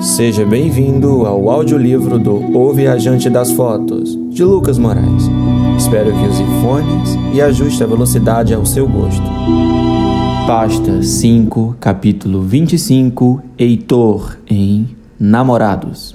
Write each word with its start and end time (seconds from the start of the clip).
Seja 0.00 0.44
bem-vindo 0.44 1.24
ao 1.24 1.48
audiolivro 1.48 2.18
do 2.18 2.34
O 2.54 2.72
Viajante 2.74 3.30
das 3.30 3.50
Fotos, 3.50 4.14
de 4.30 4.44
Lucas 4.44 4.76
Moraes. 4.76 5.24
Espero 5.78 6.12
que 6.12 6.26
use 6.26 6.44
fones 6.60 7.16
e 7.34 7.40
ajuste 7.40 7.82
a 7.82 7.86
velocidade 7.86 8.52
ao 8.52 8.66
seu 8.66 8.86
gosto. 8.86 9.24
Pasta 10.46 11.02
5, 11.02 11.76
capítulo 11.80 12.42
25, 12.42 13.42
Heitor 13.58 14.36
em 14.46 14.94
Namorados. 15.18 16.14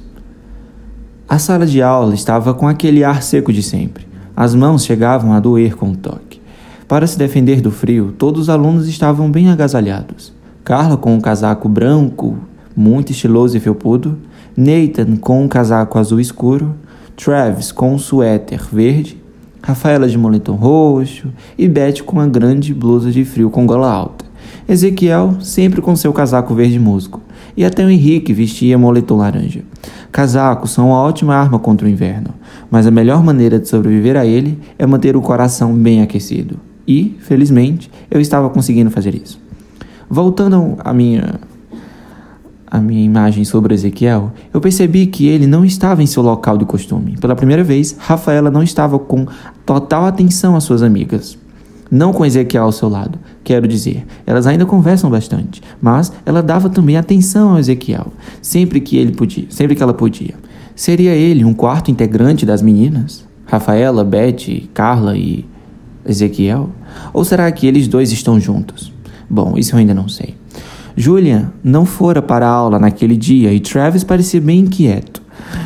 A 1.27 1.39
sala 1.39 1.66
de 1.66 1.82
aula 1.82 2.13
estava 2.13 2.54
com 2.54 2.68
aquele 2.68 3.04
ar 3.04 3.23
seco 3.23 3.52
de 3.52 3.63
sempre. 3.63 4.07
As 4.36 4.54
mãos 4.54 4.86
chegavam 4.86 5.34
a 5.34 5.39
doer 5.39 5.75
com 5.75 5.89
o 5.89 5.98
toque. 5.98 6.39
Para 6.88 7.07
se 7.07 7.18
defender 7.18 7.61
do 7.61 7.71
frio, 7.71 8.13
todos 8.16 8.43
os 8.43 8.50
alunos 8.50 8.88
estavam 8.88 9.32
bem 9.32 9.50
agasalhados. 9.50 10.32
Carla 10.63 10.95
com 10.98 11.16
um 11.16 11.20
casaco 11.20 11.68
branco 11.68 12.38
muito 12.75 13.11
estiloso 13.11 13.55
e 13.55 13.59
felpudo, 13.59 14.17
Nathan 14.55 15.16
com 15.17 15.43
um 15.43 15.48
casaco 15.48 15.98
azul 15.98 16.20
escuro, 16.20 16.75
Travis 17.16 17.71
com 17.71 17.94
um 17.94 17.99
suéter 17.99 18.61
verde, 18.71 19.21
Rafaela 19.63 20.07
de 20.07 20.17
moletom 20.17 20.55
roxo 20.55 21.27
e 21.55 21.67
Beth 21.67 22.02
com 22.03 22.13
uma 22.13 22.27
grande 22.27 22.73
blusa 22.73 23.11
de 23.11 23.23
frio 23.23 23.49
com 23.52 23.66
gola 23.66 23.91
alta. 23.91 24.25
Ezequiel 24.67 25.38
sempre 25.39 25.81
com 25.81 25.95
seu 25.95 26.11
casaco 26.11 26.55
verde 26.55 26.80
musgo, 26.80 27.21
e 27.55 27.63
até 27.63 27.85
o 27.85 27.89
Henrique 27.89 28.34
vestia 28.34 28.77
moletom 28.77 29.17
laranja. 29.17 29.63
Casacos 30.11 30.72
são 30.72 30.88
uma 30.88 30.99
ótima 30.99 31.35
arma 31.35 31.59
contra 31.59 31.85
o 31.85 31.89
inverno, 31.89 32.33
mas 32.69 32.88
a 32.88 32.91
melhor 32.91 33.23
maneira 33.23 33.59
de 33.59 33.67
sobreviver 33.67 34.17
a 34.17 34.25
ele 34.25 34.59
é 34.80 34.85
manter 34.85 35.16
o 35.16 35.22
coração 35.22 35.73
bem 35.73 36.02
aquecido. 36.02 36.59
E, 36.88 37.17
felizmente, 37.19 37.91
eu 38.09 38.19
estava 38.19 38.49
conseguindo 38.49 38.89
fazer 38.89 39.13
isso. 39.13 39.39
Voltando 40.09 40.75
à 40.80 40.91
minha 40.94 41.39
a 42.71 42.80
minha 42.80 43.03
imagem 43.03 43.43
sobre 43.43 43.73
Ezequiel, 43.73 44.31
eu 44.53 44.61
percebi 44.61 45.05
que 45.05 45.27
ele 45.27 45.45
não 45.45 45.66
estava 45.66 46.02
em 46.02 46.05
seu 46.05 46.23
local 46.23 46.58
de 46.58 46.64
costume. 46.64 47.17
Pela 47.19 47.36
primeira 47.36 47.66
vez, 47.66 47.97
Rafaela 48.00 48.50
não 48.50 48.64
estava 48.64 48.97
com 48.97 49.27
total 49.66 50.05
atenção 50.05 50.55
às 50.55 50.64
suas 50.64 50.81
amigas. 50.81 51.38
Não 51.92 52.14
com 52.14 52.25
Ezequiel 52.25 52.64
ao 52.64 52.72
seu 52.72 52.88
lado, 52.88 53.19
quero 53.44 53.67
dizer. 53.67 54.05
Elas 54.25 54.47
ainda 54.47 54.66
conversam 54.66 55.09
bastante, 55.09 55.61
mas 55.81 56.14
ela 56.25 56.42
dava 56.42 56.69
também 56.69 56.95
atenção 56.95 57.49
ao 57.49 57.59
Ezequiel, 57.59 58.14
sempre 58.42 58.80
que 58.80 58.95
ele 58.95 59.11
podia, 59.11 59.47
sempre 59.49 59.75
que 59.75 59.83
ela 59.83 59.94
podia. 59.94 60.36
Seria 60.73 61.11
ele 61.11 61.44
um 61.44 61.53
quarto 61.53 61.92
integrante 61.92 62.45
das 62.45 62.61
meninas? 62.61 63.25
Rafaela, 63.45 64.05
Beth, 64.05 64.69
Carla 64.73 65.17
e 65.17 65.45
Ezequiel? 66.05 66.69
Ou 67.11 67.25
será 67.25 67.52
que 67.52 67.67
eles 67.67 67.89
dois 67.89 68.14
estão 68.14 68.39
juntos? 68.39 68.94
Bom, 69.30 69.58
isso 69.58 69.75
eu 69.75 69.80
ainda 69.80 69.94
não 69.94 70.08
sei. 70.08 70.41
Julian 71.02 71.52
não 71.63 71.83
fora 71.83 72.21
para 72.21 72.47
a 72.47 72.52
aula 72.52 72.77
naquele 72.77 73.17
dia 73.17 73.52
e 73.52 73.59
Travis 73.59 74.03
parecia 74.03 74.39
bem 74.39 74.59
inquieto. 74.59 75.21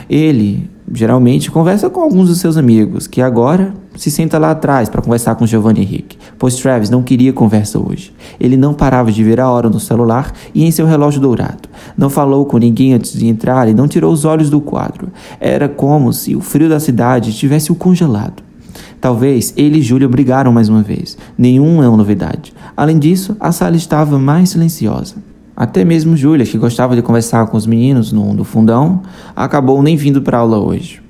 Ele 0.09 0.69
geralmente 0.93 1.51
conversa 1.51 1.89
com 1.89 1.99
alguns 1.99 2.29
dos 2.29 2.39
seus 2.39 2.55
amigos, 2.55 3.05
que 3.05 3.21
agora 3.21 3.73
se 3.97 4.09
senta 4.09 4.37
lá 4.37 4.51
atrás 4.51 4.87
para 4.87 5.01
conversar 5.01 5.35
com 5.35 5.45
Giovanni 5.45 5.81
Henrique, 5.81 6.17
pois 6.39 6.55
Travis 6.55 6.89
não 6.89 7.03
queria 7.03 7.33
conversa 7.33 7.77
hoje. 7.77 8.13
Ele 8.39 8.55
não 8.55 8.73
parava 8.73 9.11
de 9.11 9.23
ver 9.23 9.41
a 9.41 9.49
hora 9.49 9.69
no 9.69 9.79
celular 9.79 10.31
e 10.53 10.63
em 10.63 10.71
seu 10.71 10.85
relógio 10.85 11.19
dourado. 11.19 11.67
Não 11.97 12.09
falou 12.09 12.45
com 12.45 12.57
ninguém 12.57 12.93
antes 12.93 13.11
de 13.11 13.27
entrar 13.27 13.67
e 13.67 13.73
não 13.73 13.89
tirou 13.89 14.13
os 14.13 14.23
olhos 14.23 14.49
do 14.49 14.61
quadro. 14.61 15.09
Era 15.39 15.67
como 15.67 16.13
se 16.13 16.33
o 16.33 16.39
frio 16.39 16.69
da 16.69 16.79
cidade 16.79 17.33
tivesse 17.33 17.73
o 17.73 17.75
congelado. 17.75 18.41
Talvez 19.01 19.53
ele 19.55 19.79
e 19.79 19.81
Júlia 19.81 20.07
brigaram 20.07 20.51
mais 20.51 20.69
uma 20.69 20.81
vez. 20.81 21.17
Nenhum 21.37 21.83
é 21.83 21.87
uma 21.87 21.97
novidade. 21.97 22.53
Além 22.75 22.97
disso, 22.97 23.35
a 23.39 23.51
sala 23.51 23.75
estava 23.75 24.17
mais 24.17 24.49
silenciosa. 24.49 25.15
Até 25.55 25.85
mesmo 25.85 26.17
Júlia, 26.17 26.45
que 26.45 26.57
gostava 26.57 26.95
de 26.95 27.01
conversar 27.01 27.47
com 27.47 27.55
os 27.55 27.65
meninos 27.65 28.11
no, 28.11 28.33
no 28.33 28.43
fundão, 28.43 29.01
acabou 29.35 29.81
nem 29.81 29.95
vindo 29.95 30.21
para 30.21 30.39
aula 30.39 30.57
hoje. 30.57 31.01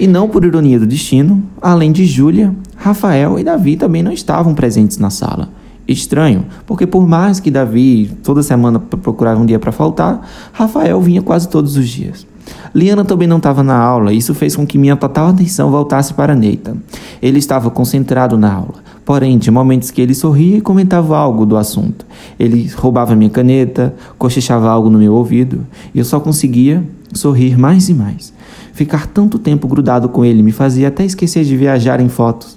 E 0.00 0.06
não 0.06 0.28
por 0.28 0.44
ironia 0.44 0.80
do 0.80 0.86
destino, 0.86 1.42
além 1.60 1.92
de 1.92 2.06
Júlia, 2.06 2.54
Rafael 2.76 3.38
e 3.38 3.44
Davi 3.44 3.76
também 3.76 4.02
não 4.02 4.12
estavam 4.12 4.54
presentes 4.54 4.96
na 4.96 5.10
sala. 5.10 5.50
Estranho, 5.86 6.46
porque 6.66 6.86
por 6.86 7.06
mais 7.06 7.38
que 7.38 7.50
Davi 7.50 8.10
toda 8.22 8.42
semana 8.42 8.78
procurava 8.78 9.40
um 9.40 9.46
dia 9.46 9.58
para 9.58 9.72
faltar, 9.72 10.26
Rafael 10.52 11.00
vinha 11.00 11.20
quase 11.20 11.48
todos 11.48 11.76
os 11.76 11.88
dias. 11.88 12.26
Liana 12.74 13.04
também 13.04 13.28
não 13.28 13.36
estava 13.36 13.62
na 13.62 13.76
aula, 13.76 14.12
isso 14.12 14.34
fez 14.34 14.56
com 14.56 14.66
que 14.66 14.78
minha 14.78 14.96
total 14.96 15.28
atenção 15.28 15.70
voltasse 15.70 16.14
para 16.14 16.34
Neita. 16.34 16.76
Ele 17.20 17.38
estava 17.38 17.70
concentrado 17.70 18.38
na 18.38 18.52
aula, 18.52 18.74
porém, 19.04 19.38
de 19.38 19.50
momentos 19.50 19.90
que 19.90 20.00
ele 20.00 20.14
sorria 20.14 20.58
e 20.58 20.60
comentava 20.60 21.16
algo 21.16 21.44
do 21.44 21.56
assunto. 21.56 22.06
Ele 22.38 22.70
roubava 22.76 23.14
minha 23.16 23.30
caneta, 23.30 23.94
cochichava 24.18 24.68
algo 24.68 24.88
no 24.88 24.98
meu 24.98 25.14
ouvido, 25.14 25.66
e 25.94 25.98
eu 25.98 26.04
só 26.04 26.20
conseguia 26.20 26.82
sorrir 27.12 27.58
mais 27.58 27.88
e 27.88 27.94
mais. 27.94 28.32
Ficar 28.72 29.06
tanto 29.06 29.38
tempo 29.38 29.68
grudado 29.68 30.08
com 30.08 30.24
ele 30.24 30.42
me 30.42 30.52
fazia 30.52 30.88
até 30.88 31.04
esquecer 31.04 31.44
de 31.44 31.56
viajar 31.56 32.00
em 32.00 32.08
fotos. 32.08 32.56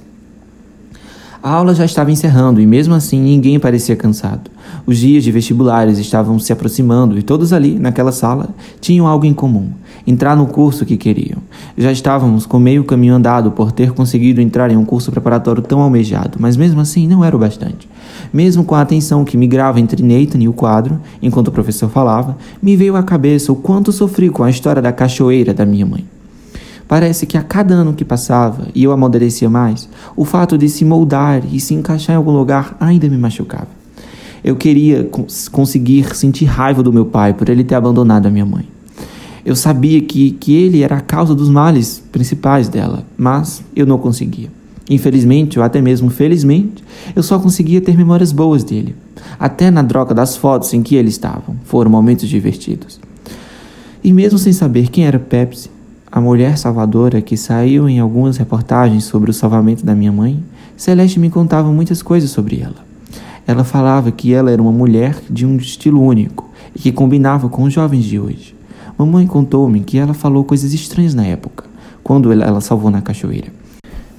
A 1.44 1.52
aula 1.52 1.76
já 1.76 1.86
estava 1.86 2.12
encerrando 2.12 2.60
e, 2.60 2.66
mesmo 2.66 2.94
assim, 2.96 3.22
ninguém 3.22 3.60
parecia 3.60 3.96
cansado. 3.96 4.50
Os 4.86 4.98
dias 4.98 5.24
de 5.24 5.32
vestibulares 5.32 5.98
estavam 5.98 6.38
se 6.38 6.54
aproximando 6.54 7.18
e 7.18 7.24
todos 7.24 7.52
ali, 7.52 7.80
naquela 7.80 8.12
sala, 8.12 8.50
tinham 8.80 9.08
algo 9.08 9.26
em 9.26 9.34
comum: 9.34 9.70
entrar 10.06 10.36
no 10.36 10.46
curso 10.46 10.86
que 10.86 10.98
queriam. 10.98 11.40
Já 11.78 11.92
estávamos 11.92 12.46
com 12.46 12.60
meio 12.60 12.84
caminho 12.84 13.16
andado 13.16 13.52
por 13.52 13.72
ter 13.72 13.92
conseguido 13.92 14.42
entrar 14.42 14.72
em 14.72 14.78
um 14.78 14.86
curso 14.86 15.12
preparatório 15.12 15.62
tão 15.62 15.82
almejado, 15.82 16.38
mas 16.40 16.56
mesmo 16.56 16.82
assim 16.82 17.08
não 17.08 17.24
era 17.24 17.36
o 17.36 17.40
bastante. 17.40 17.90
Mesmo 18.32 18.64
com 18.64 18.76
a 18.76 18.82
atenção 18.82 19.26
que 19.26 19.38
migrava 19.38 19.80
entre 19.80 20.04
Nathan 20.04 20.40
e 20.40 20.48
o 20.48 20.54
quadro, 20.54 21.00
enquanto 21.22 21.48
o 21.48 21.52
professor 21.52 21.90
falava, 21.90 22.38
me 22.62 22.76
veio 22.76 22.96
à 22.96 23.04
cabeça 23.04 23.52
o 23.52 23.56
quanto 23.56 23.92
sofri 23.92 24.30
com 24.30 24.44
a 24.44 24.50
história 24.50 24.82
da 24.82 24.92
cachoeira 24.92 25.54
da 25.54 25.66
minha 25.66 25.86
mãe. 25.86 26.06
Parece 26.88 27.26
que 27.26 27.38
a 27.38 27.42
cada 27.42 27.74
ano 27.74 27.94
que 27.94 28.06
passava 28.06 28.68
e 28.76 28.84
eu 28.84 28.92
amadurecia 28.92 29.50
mais, 29.50 29.90
o 30.16 30.24
fato 30.24 30.58
de 30.58 30.70
se 30.70 30.86
moldar 30.86 31.42
e 31.52 31.60
se 31.60 31.74
encaixar 31.74 32.14
em 32.14 32.18
algum 32.18 32.32
lugar 32.32 32.78
ainda 32.80 33.10
me 33.10 33.18
machucava. 33.18 33.85
Eu 34.46 34.56
queria 34.56 35.04
cons 35.06 35.48
conseguir 35.48 36.16
sentir 36.16 36.46
raiva 36.46 36.84
do 36.84 36.94
meu 36.94 37.04
pai 37.04 37.34
por 37.34 37.50
ele 37.50 37.64
ter 37.64 37.74
abandonado 37.74 38.28
a 38.28 38.30
minha 38.30 38.46
mãe. 38.46 38.68
Eu 39.44 39.56
sabia 39.56 40.00
que, 40.02 40.34
que 40.34 40.54
ele 40.54 40.84
era 40.84 40.98
a 40.98 41.02
causa 41.02 41.34
dos 41.34 41.50
males 41.50 42.04
principais 42.12 42.70
dela, 42.70 43.04
mas 43.18 43.64
eu 43.76 43.88
não 43.88 43.98
conseguia. 43.98 44.52
Infelizmente, 44.88 45.58
ou 45.58 45.66
até 45.66 45.82
mesmo 45.82 46.12
felizmente, 46.12 46.84
eu 47.16 47.24
só 47.24 47.40
conseguia 47.40 47.82
ter 47.82 47.98
memórias 47.98 48.32
boas 48.32 48.64
dele. 48.64 48.96
Até 49.40 49.72
na 49.72 49.82
droga 49.82 50.14
das 50.14 50.38
fotos 50.38 50.72
em 50.76 50.84
que 50.84 50.94
ele 50.94 51.10
estava, 51.10 51.56
foram 51.64 51.90
momentos 51.90 52.30
divertidos. 52.30 53.00
E 54.04 54.14
mesmo 54.14 54.38
sem 54.38 54.54
saber 54.54 54.90
quem 54.90 55.08
era 55.08 55.18
Pepsi, 55.18 55.72
a 56.12 56.22
mulher 56.22 56.56
salvadora 56.60 57.20
que 57.20 57.36
saiu 57.36 57.90
em 57.90 58.00
algumas 58.00 58.38
reportagens 58.38 59.06
sobre 59.06 59.32
o 59.32 59.34
salvamento 59.34 59.84
da 59.84 59.96
minha 59.96 60.12
mãe, 60.12 60.40
Celeste 60.78 61.20
me 61.20 61.32
contava 61.32 61.72
muitas 61.72 62.04
coisas 62.04 62.30
sobre 62.30 62.60
ela. 62.60 62.86
Ela 63.48 63.64
falava 63.64 64.12
que 64.12 64.34
ela 64.34 64.52
era 64.52 64.62
uma 64.62 64.72
mulher 64.72 65.18
de 65.30 65.46
um 65.46 65.58
estilo 65.58 66.02
único 66.02 66.50
e 66.76 66.80
que 66.80 66.92
combinava 66.92 67.48
com 67.48 67.64
os 67.64 67.74
jovens 67.74 68.06
de 68.06 68.20
hoje. 68.20 68.56
Mamãe 68.98 69.28
contou-me 69.28 69.82
que 69.82 69.98
ela 69.98 70.14
falou 70.14 70.44
coisas 70.44 70.74
estranhas 70.74 71.14
na 71.14 71.26
época, 71.26 71.66
quando 72.04 72.32
ela 72.32 72.62
salvou 72.62 72.90
na 72.90 73.02
cachoeira. 73.02 73.48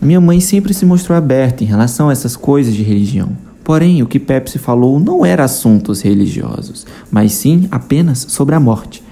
Minha 0.01 0.21
mãe 0.21 0.41
sempre 0.41 0.75
se 0.75 0.85
mostrou 0.85 1.17
aberta 1.17 1.65
em 1.65 1.67
relação 1.67 2.09
a 2.09 2.13
essas 2.13 2.37
coisas 2.37 2.75
de 2.75 2.83
religião. 2.83 3.31
Porém, 3.65 4.03
o 4.03 4.07
que 4.07 4.21
Pepsi 4.21 4.59
falou 4.59 5.01
não 5.01 5.27
era 5.27 5.43
assuntos 5.43 6.01
religiosos, 6.03 6.87
mas 7.11 7.33
sim 7.33 7.67
apenas 7.71 8.27
sobre 8.29 8.55
a 8.55 8.61
morte. 8.61 9.03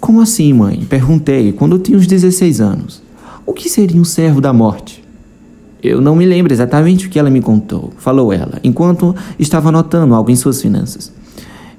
Como 0.00 0.22
assim, 0.22 0.52
mãe? 0.52 0.86
Perguntei 0.88 1.52
quando 1.52 1.76
eu 1.76 1.78
tinha 1.78 1.98
uns 1.98 2.06
16 2.06 2.60
anos. 2.60 3.02
O 3.44 3.52
que 3.52 3.68
seria 3.68 4.00
um 4.00 4.04
servo 4.04 4.40
da 4.40 4.52
morte? 4.52 5.01
Eu 5.82 6.00
não 6.00 6.14
me 6.14 6.24
lembro 6.24 6.52
exatamente 6.52 7.06
o 7.06 7.10
que 7.10 7.18
ela 7.18 7.28
me 7.28 7.40
contou, 7.40 7.92
falou 7.98 8.32
ela, 8.32 8.60
enquanto 8.62 9.16
estava 9.38 9.70
anotando 9.70 10.14
algo 10.14 10.30
em 10.30 10.36
suas 10.36 10.62
finanças. 10.62 11.12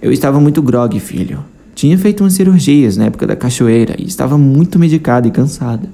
Eu 0.01 0.11
estava 0.11 0.39
muito 0.41 0.61
grogue, 0.61 0.99
filho. 0.99 1.39
Tinha 1.73 1.97
feito 1.97 2.21
umas 2.21 2.33
cirurgias 2.33 2.97
na 2.97 3.05
época 3.05 3.25
da 3.25 3.35
cachoeira 3.35 3.95
e 3.97 4.05
estava 4.05 4.37
muito 4.37 4.77
medicada 4.77 5.27
e 5.27 5.31
cansada. 5.31 5.87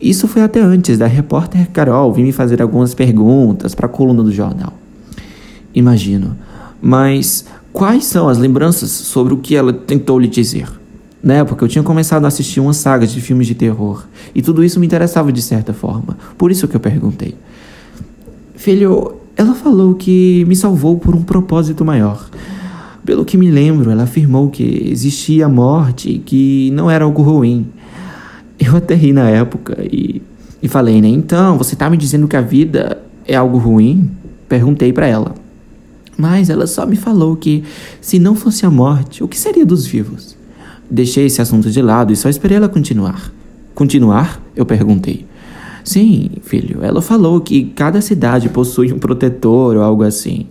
Isso 0.00 0.28
foi 0.28 0.42
até 0.42 0.60
antes 0.60 0.96
da 0.96 1.08
repórter 1.08 1.68
Carol 1.70 2.12
vir 2.12 2.22
me 2.22 2.30
fazer 2.30 2.62
algumas 2.62 2.94
perguntas 2.94 3.74
para 3.74 3.86
a 3.86 3.88
coluna 3.88 4.22
do 4.22 4.30
jornal. 4.30 4.72
Imagino. 5.74 6.36
Mas 6.80 7.44
quais 7.72 8.04
são 8.04 8.28
as 8.28 8.38
lembranças 8.38 8.90
sobre 8.90 9.34
o 9.34 9.38
que 9.38 9.56
ela 9.56 9.72
tentou 9.72 10.20
lhe 10.20 10.28
dizer? 10.28 10.77
Na 11.22 11.34
época, 11.34 11.64
eu 11.64 11.68
tinha 11.68 11.82
começado 11.82 12.24
a 12.24 12.28
assistir 12.28 12.60
uma 12.60 12.72
saga 12.72 13.06
de 13.06 13.20
filmes 13.20 13.46
de 13.46 13.54
terror, 13.54 14.06
e 14.34 14.40
tudo 14.40 14.62
isso 14.62 14.78
me 14.78 14.86
interessava 14.86 15.32
de 15.32 15.42
certa 15.42 15.72
forma. 15.72 16.16
Por 16.36 16.50
isso 16.50 16.68
que 16.68 16.76
eu 16.76 16.80
perguntei. 16.80 17.34
Filho, 18.54 19.16
ela 19.36 19.54
falou 19.54 19.94
que 19.94 20.44
me 20.46 20.54
salvou 20.56 20.98
por 20.98 21.14
um 21.14 21.22
propósito 21.22 21.84
maior. 21.84 22.28
Pelo 23.04 23.24
que 23.24 23.36
me 23.36 23.50
lembro, 23.50 23.90
ela 23.90 24.04
afirmou 24.04 24.50
que 24.50 24.88
existia 24.90 25.46
a 25.46 25.48
morte 25.48 26.10
e 26.10 26.18
que 26.18 26.70
não 26.72 26.90
era 26.90 27.04
algo 27.04 27.22
ruim. 27.22 27.66
Eu 28.58 28.76
até 28.76 28.94
ri 28.94 29.12
na 29.12 29.28
época 29.30 29.76
e, 29.82 30.20
e 30.62 30.68
falei, 30.68 31.00
né? 31.00 31.08
Então, 31.08 31.56
você 31.56 31.74
tá 31.74 31.88
me 31.88 31.96
dizendo 31.96 32.28
que 32.28 32.36
a 32.36 32.40
vida 32.40 33.00
é 33.26 33.34
algo 33.34 33.58
ruim? 33.58 34.10
Perguntei 34.48 34.92
para 34.92 35.06
ela. 35.06 35.34
Mas 36.16 36.50
ela 36.50 36.66
só 36.66 36.84
me 36.84 36.96
falou 36.96 37.36
que 37.36 37.62
se 38.00 38.18
não 38.18 38.34
fosse 38.34 38.66
a 38.66 38.70
morte, 38.70 39.22
o 39.22 39.28
que 39.28 39.38
seria 39.38 39.64
dos 39.64 39.86
vivos? 39.86 40.37
Deixei 40.90 41.26
esse 41.26 41.40
assunto 41.42 41.70
de 41.70 41.82
lado 41.82 42.12
e 42.12 42.16
só 42.16 42.28
esperei 42.28 42.56
ela 42.56 42.68
continuar. 42.68 43.32
Continuar? 43.74 44.42
Eu 44.56 44.64
perguntei. 44.64 45.26
Sim, 45.84 46.30
filho, 46.42 46.80
ela 46.82 47.00
falou 47.00 47.40
que 47.40 47.66
cada 47.74 48.00
cidade 48.00 48.48
possui 48.48 48.92
um 48.92 48.98
protetor 48.98 49.76
ou 49.76 49.82
algo 49.82 50.02
assim. 50.02 50.46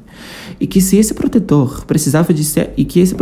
E 0.59 0.65
que 0.65 0.81
se 0.81 0.97
esse 0.97 1.13
protetor 1.13 1.85
precisava 1.85 2.33
de 2.33 2.43
ser, 2.43 2.71
e 2.75 2.83
que 2.83 2.99
esse 2.99 3.15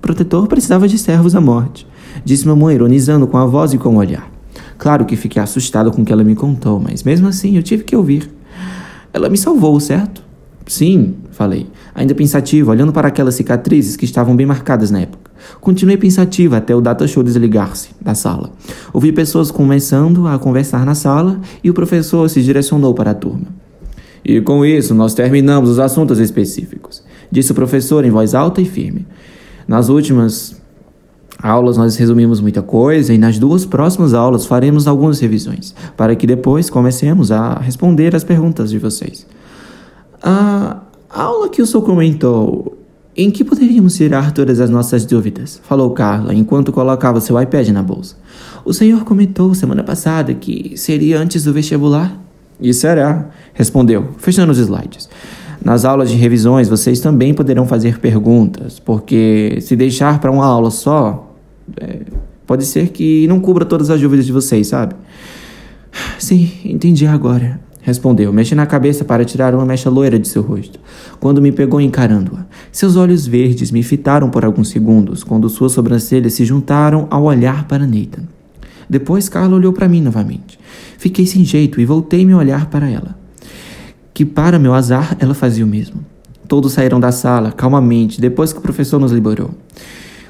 protetor 0.00 0.46
precisava 0.48 0.86
de 0.86 0.98
servos 0.98 1.34
à 1.34 1.40
morte. 1.40 1.86
Disse 2.24 2.46
mamãe, 2.46 2.74
ironizando 2.74 3.26
com 3.26 3.38
a 3.38 3.46
voz 3.46 3.72
e 3.72 3.78
com 3.78 3.94
o 3.94 3.98
olhar. 3.98 4.30
Claro 4.76 5.04
que 5.04 5.16
fiquei 5.16 5.40
assustado 5.40 5.90
com 5.90 6.02
o 6.02 6.04
que 6.04 6.12
ela 6.12 6.24
me 6.24 6.34
contou, 6.34 6.80
mas 6.80 7.02
mesmo 7.02 7.28
assim 7.28 7.56
eu 7.56 7.62
tive 7.62 7.84
que 7.84 7.96
ouvir. 7.96 8.28
Ela 9.12 9.28
me 9.28 9.38
salvou, 9.38 9.78
certo? 9.78 10.22
Sim, 10.66 11.14
falei, 11.30 11.66
ainda 11.94 12.14
pensativo, 12.14 12.70
olhando 12.70 12.92
para 12.92 13.08
aquelas 13.08 13.34
cicatrizes 13.34 13.96
que 13.96 14.04
estavam 14.04 14.34
bem 14.34 14.46
marcadas 14.46 14.90
na 14.90 15.00
época. 15.00 15.21
Continuei 15.60 15.96
pensativo 15.96 16.54
até 16.54 16.74
o 16.74 16.80
data 16.80 17.06
show 17.06 17.22
desligar-se 17.22 17.90
da 18.00 18.14
sala. 18.14 18.50
Ouvi 18.92 19.12
pessoas 19.12 19.50
começando 19.50 20.26
a 20.26 20.38
conversar 20.38 20.84
na 20.84 20.94
sala 20.94 21.40
e 21.62 21.70
o 21.70 21.74
professor 21.74 22.28
se 22.28 22.42
direcionou 22.42 22.94
para 22.94 23.12
a 23.12 23.14
turma. 23.14 23.46
E 24.24 24.40
com 24.40 24.64
isso, 24.64 24.94
nós 24.94 25.14
terminamos 25.14 25.68
os 25.68 25.78
assuntos 25.78 26.18
específicos, 26.20 27.02
disse 27.30 27.52
o 27.52 27.54
professor 27.54 28.04
em 28.04 28.10
voz 28.10 28.34
alta 28.34 28.60
e 28.60 28.64
firme. 28.64 29.06
Nas 29.66 29.88
últimas 29.88 30.60
aulas 31.42 31.76
nós 31.76 31.96
resumimos 31.96 32.40
muita 32.40 32.62
coisa 32.62 33.12
e 33.12 33.18
nas 33.18 33.38
duas 33.38 33.66
próximas 33.66 34.14
aulas 34.14 34.46
faremos 34.46 34.86
algumas 34.86 35.18
revisões, 35.18 35.74
para 35.96 36.14
que 36.14 36.26
depois 36.26 36.70
comecemos 36.70 37.32
a 37.32 37.54
responder 37.54 38.14
as 38.14 38.22
perguntas 38.22 38.70
de 38.70 38.78
vocês. 38.78 39.26
A 40.22 40.82
aula 41.10 41.48
que 41.48 41.60
o 41.60 41.66
senhor 41.66 41.82
comentou, 41.82 42.78
em 43.16 43.30
que 43.30 43.44
poderíamos 43.44 43.94
tirar 43.94 44.32
todas 44.32 44.60
as 44.60 44.70
nossas 44.70 45.04
dúvidas? 45.04 45.60
Falou 45.64 45.90
Carla 45.90 46.34
enquanto 46.34 46.72
colocava 46.72 47.20
seu 47.20 47.40
iPad 47.40 47.68
na 47.68 47.82
bolsa. 47.82 48.16
O 48.64 48.72
senhor 48.72 49.04
comentou 49.04 49.54
semana 49.54 49.82
passada 49.82 50.32
que 50.34 50.76
seria 50.76 51.18
antes 51.18 51.44
do 51.44 51.52
vestibular? 51.52 52.18
E 52.60 52.72
será, 52.72 53.28
respondeu, 53.52 54.10
fechando 54.18 54.52
os 54.52 54.58
slides. 54.58 55.08
Nas 55.64 55.84
aulas 55.84 56.10
de 56.10 56.16
revisões, 56.16 56.68
vocês 56.68 57.00
também 57.00 57.34
poderão 57.34 57.66
fazer 57.66 57.98
perguntas, 57.98 58.78
porque 58.78 59.58
se 59.60 59.76
deixar 59.76 60.20
para 60.20 60.30
uma 60.30 60.44
aula 60.44 60.70
só, 60.70 61.32
é, 61.80 62.00
pode 62.46 62.64
ser 62.64 62.88
que 62.88 63.26
não 63.28 63.40
cubra 63.40 63.64
todas 63.64 63.90
as 63.90 64.00
dúvidas 64.00 64.26
de 64.26 64.32
vocês, 64.32 64.68
sabe? 64.68 64.94
Sim, 66.18 66.50
entendi 66.64 67.06
agora, 67.06 67.60
respondeu, 67.82 68.32
mexendo 68.32 68.60
a 68.60 68.66
cabeça 68.66 69.04
para 69.04 69.24
tirar 69.24 69.54
uma 69.54 69.66
mecha 69.66 69.90
loira 69.90 70.18
de 70.18 70.26
seu 70.26 70.40
rosto, 70.40 70.80
quando 71.20 71.42
me 71.42 71.52
pegou 71.52 71.80
encarando-a. 71.80 72.46
Seus 72.72 72.96
olhos 72.96 73.26
verdes 73.26 73.70
me 73.70 73.82
fitaram 73.82 74.30
por 74.30 74.44
alguns 74.44 74.70
segundos, 74.70 75.22
quando 75.22 75.48
suas 75.50 75.72
sobrancelhas 75.72 76.32
se 76.32 76.46
juntaram 76.46 77.06
ao 77.10 77.24
olhar 77.24 77.68
para 77.68 77.86
Nathan. 77.86 78.22
Depois 78.88 79.28
Carla 79.28 79.56
olhou 79.56 79.72
para 79.72 79.88
mim 79.88 80.00
novamente. 80.00 80.58
Fiquei 80.96 81.26
sem 81.26 81.44
jeito 81.44 81.80
e 81.80 81.84
voltei 81.84 82.24
meu 82.24 82.38
olhar 82.38 82.70
para 82.70 82.88
ela 82.88 83.20
que, 84.14 84.24
para 84.24 84.58
meu 84.58 84.74
azar, 84.74 85.16
ela 85.18 85.34
fazia 85.34 85.64
o 85.64 85.68
mesmo. 85.68 86.04
Todos 86.46 86.72
saíram 86.72 87.00
da 87.00 87.10
sala, 87.10 87.50
calmamente, 87.50 88.20
depois 88.20 88.52
que 88.52 88.58
o 88.58 88.62
professor 88.62 89.00
nos 89.00 89.12
liberou. 89.12 89.50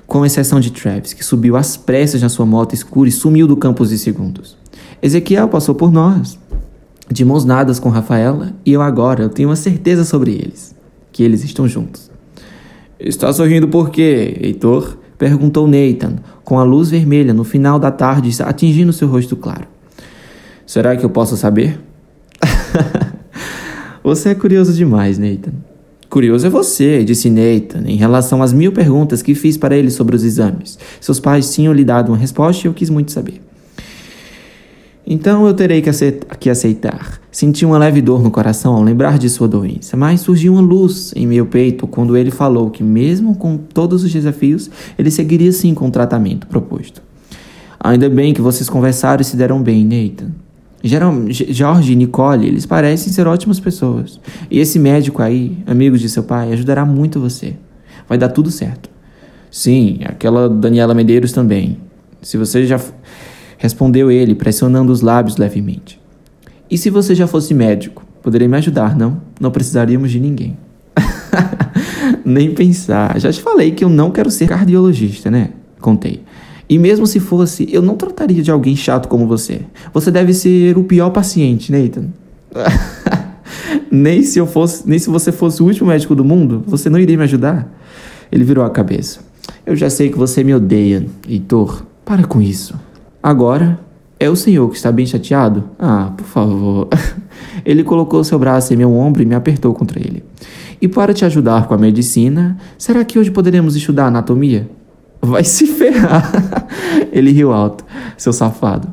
Com 0.07 0.25
exceção 0.25 0.61
de 0.61 0.71
Travis, 0.71 1.13
que 1.13 1.25
subiu 1.25 1.57
às 1.57 1.77
pressas 1.77 2.23
na 2.23 2.29
sua 2.29 2.47
moto 2.47 2.75
escura 2.75 3.09
e 3.09 3.13
sumiu 3.13 3.47
do 3.47 3.57
campus 3.57 3.89
de 3.89 3.99
segundos. 3.99 4.57
Ezequiel 5.01 5.49
passou 5.49 5.75
por 5.75 5.91
nós, 5.91 6.39
de 7.11 7.25
mãos 7.25 7.45
dadas 7.45 7.79
com 7.79 7.89
Rafaela, 7.89 8.53
e 8.65 8.73
eu 8.73 8.83
agora 8.83 9.25
eu 9.25 9.29
tenho 9.29 9.49
uma 9.49 9.57
certeza 9.57 10.05
sobre 10.05 10.33
eles, 10.33 10.75
que 11.11 11.23
eles 11.23 11.45
estão 11.45 11.69
juntos. 11.69 12.11
Está 12.99 13.33
sorrindo 13.33 13.69
por 13.69 13.91
quê, 13.91 14.39
Heitor? 14.41 14.97
Perguntou 15.19 15.67
Nathan, 15.67 16.17
com 16.45 16.59
a 16.59 16.65
luz 16.65 16.91
vermelha 16.91 17.33
no 17.33 17.45
final 17.45 17.79
da 17.79 17.91
tarde 17.91 18.31
atingindo 18.43 18.93
seu 18.93 19.09
rosto 19.09 19.37
claro. 19.37 19.67
Será 20.67 20.97
que 20.97 21.05
eu 21.05 21.11
posso 21.11 21.37
saber? 21.37 21.79
Você 24.03 24.31
é 24.31 24.35
curioso 24.35 24.73
demais, 24.73 25.19
Nathan. 25.19 25.53
Curioso 26.09 26.47
é 26.47 26.51
você, 26.51 27.03
disse 27.05 27.31
Nathan, 27.31 27.85
em 27.87 27.97
relação 27.97 28.43
às 28.43 28.53
mil 28.53 28.71
perguntas 28.71 29.23
que 29.23 29.35
fiz 29.35 29.57
para 29.57 29.75
ele 29.75 29.91
sobre 29.91 30.15
os 30.15 30.23
exames. 30.23 30.79
Seus 31.01 31.19
pais 31.19 31.55
tinham 31.55 31.73
lhe 31.73 31.85
dado 31.85 32.09
uma 32.09 32.19
resposta 32.19 32.67
e 32.67 32.69
eu 32.69 32.75
quis 32.75 32.91
muito 32.91 33.11
saber. 33.11 33.41
Então 35.07 35.47
eu 35.47 35.55
terei 35.55 35.83
que 35.83 36.49
aceitar. 36.51 37.21
Senti 37.31 37.65
uma 37.67 37.77
leve 37.77 38.01
dor 38.01 38.23
no 38.23 38.31
coração 38.31 38.75
ao 38.75 38.83
lembrar 38.83 39.19
de 39.19 39.29
sua 39.29 39.49
doença, 39.49 39.97
mas 39.97 40.21
surgiu 40.21 40.53
uma 40.53 40.63
luz 40.63 41.13
em 41.17 41.27
meu 41.27 41.47
peito 41.47 41.87
quando 41.87 42.17
ele 42.17 42.31
falou 42.31 42.71
que, 42.71 42.83
mesmo 42.83 43.35
com 43.35 43.57
todos 43.57 44.05
os 44.05 44.13
desafios, 44.13 44.71
ele 44.97 45.11
seguiria 45.11 45.51
sim 45.51 45.75
com 45.75 45.89
o 45.89 45.91
tratamento 45.91 46.47
proposto. 46.47 47.03
Ainda 47.81 48.09
bem 48.09 48.33
que 48.33 48.41
vocês 48.41 48.71
conversaram 48.71 49.21
e 49.21 49.25
se 49.25 49.37
deram 49.37 49.61
bem, 49.61 49.85
Nathan. 49.85 50.31
Geral, 50.85 51.13
Jorge 51.31 51.93
e 51.93 51.97
Nicole, 51.97 52.47
eles 52.47 52.67
parecem 52.67 53.13
ser 53.13 53.27
ótimas 53.27 53.59
pessoas. 53.59 54.21
E 54.51 54.59
esse 54.61 54.79
médico 54.79 55.21
aí, 55.23 55.59
amigo 55.67 55.99
de 55.99 56.09
seu 56.09 56.23
pai, 56.23 56.53
ajudará 56.53 56.85
muito 56.85 57.19
você. 57.21 57.57
Vai 58.09 58.19
dar 58.19 58.29
tudo 58.29 58.51
certo. 58.51 58.89
Sim, 59.51 60.01
aquela 60.05 60.49
Daniela 60.49 60.95
Medeiros 60.95 61.33
também. 61.33 61.79
Se 62.21 62.37
você 62.37 62.67
já 62.67 62.81
respondeu 63.63 64.11
ele, 64.11 64.35
pressionando 64.35 64.91
os 64.91 65.03
lábios 65.03 65.37
levemente. 65.37 66.01
E 66.69 66.77
se 66.77 66.91
você 66.91 67.15
já 67.15 67.29
fosse 67.29 67.55
médico, 67.55 68.05
poderia 68.21 68.49
me 68.49 68.57
ajudar, 68.57 68.97
não? 68.97 69.23
Não 69.39 69.53
precisaríamos 69.53 70.11
de 70.11 70.19
ninguém. 70.19 70.59
Nem 72.27 72.53
pensar. 72.53 73.21
Já 73.21 73.33
te 73.33 73.41
falei 73.41 73.71
que 73.71 73.85
eu 73.85 73.89
não 73.89 74.11
quero 74.11 74.33
ser 74.33 74.49
cardiologista, 74.49 75.31
né? 75.31 75.51
Contei. 75.81 76.25
E 76.69 76.77
mesmo 76.77 77.07
se 77.07 77.21
fosse, 77.21 77.69
eu 77.71 77.81
não 77.81 77.95
trataria 77.95 78.43
de 78.43 78.51
alguém 78.51 78.75
chato 78.75 79.07
como 79.07 79.29
você. 79.29 79.61
Você 79.95 80.11
deve 80.11 80.35
ser 80.35 80.77
o 80.77 80.83
pior 80.83 81.11
paciente, 81.11 81.71
Nathan. 81.71 82.07
nem 83.93 84.25
se 84.25 84.41
eu 84.41 84.47
fosse, 84.47 84.89
nem 84.89 84.99
se 84.99 85.09
você 85.09 85.31
fosse 85.31 85.63
o 85.63 85.67
último 85.67 85.91
médico 85.91 86.17
do 86.17 86.25
mundo, 86.25 86.65
você 86.67 86.91
não 86.91 86.99
iria 86.99 87.17
me 87.17 87.23
ajudar. 87.23 87.73
Ele 88.33 88.43
virou 88.43 88.65
a 88.65 88.71
cabeça. 88.71 89.21
Eu 89.65 89.77
já 89.77 89.89
sei 89.89 90.11
que 90.11 90.19
você 90.19 90.43
me 90.43 90.53
odeia, 90.53 91.07
Heitor. 91.29 91.87
Para 92.05 92.25
com 92.25 92.43
isso. 92.43 92.75
Agora, 93.23 93.79
é 94.19 94.29
o 94.29 94.35
senhor 94.35 94.69
que 94.69 94.77
está 94.77 94.91
bem 94.91 95.07
chateado? 95.07 95.65
Ah, 95.79 96.13
por 96.17 96.27
favor. 96.27 96.89
Ele 97.65 97.85
colocou 97.85 98.25
seu 98.25 98.39
braço 98.39 98.73
em 98.73 98.77
meu 98.77 98.93
ombro 98.93 99.23
e 99.23 99.27
me 99.27 99.35
apertou 99.35 99.73
contra 99.75 100.01
ele. 100.01 100.25
E 100.81 100.89
para 100.89 101.15
te 101.15 101.25
ajudar 101.25 101.67
com 101.69 101.75
a 101.75 101.79
medicina, 101.79 102.57
será 102.77 103.05
que 103.05 103.19
hoje 103.19 103.31
poderemos 103.31 103.77
estudar 103.77 104.07
anatomia? 104.07 104.69
Vai 105.21 105.45
se 105.45 105.67
ferrar. 105.67 106.31
Ele 107.13 107.31
riu 107.31 107.53
alto, 107.53 107.85
seu 108.17 108.33
safado. 108.33 108.89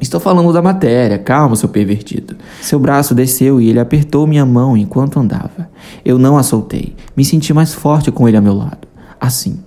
Estou 0.00 0.20
falando 0.20 0.52
da 0.52 0.62
matéria, 0.62 1.18
calma, 1.18 1.56
seu 1.56 1.68
pervertido. 1.68 2.36
Seu 2.60 2.78
braço 2.78 3.16
desceu 3.16 3.60
e 3.60 3.68
ele 3.68 3.80
apertou 3.80 4.28
minha 4.28 4.46
mão 4.46 4.76
enquanto 4.76 5.18
andava. 5.18 5.68
Eu 6.04 6.18
não 6.18 6.38
a 6.38 6.44
soltei. 6.44 6.94
Me 7.16 7.24
senti 7.24 7.52
mais 7.52 7.74
forte 7.74 8.12
com 8.12 8.28
ele 8.28 8.36
ao 8.36 8.42
meu 8.42 8.54
lado. 8.54 8.86
Assim. 9.20 9.58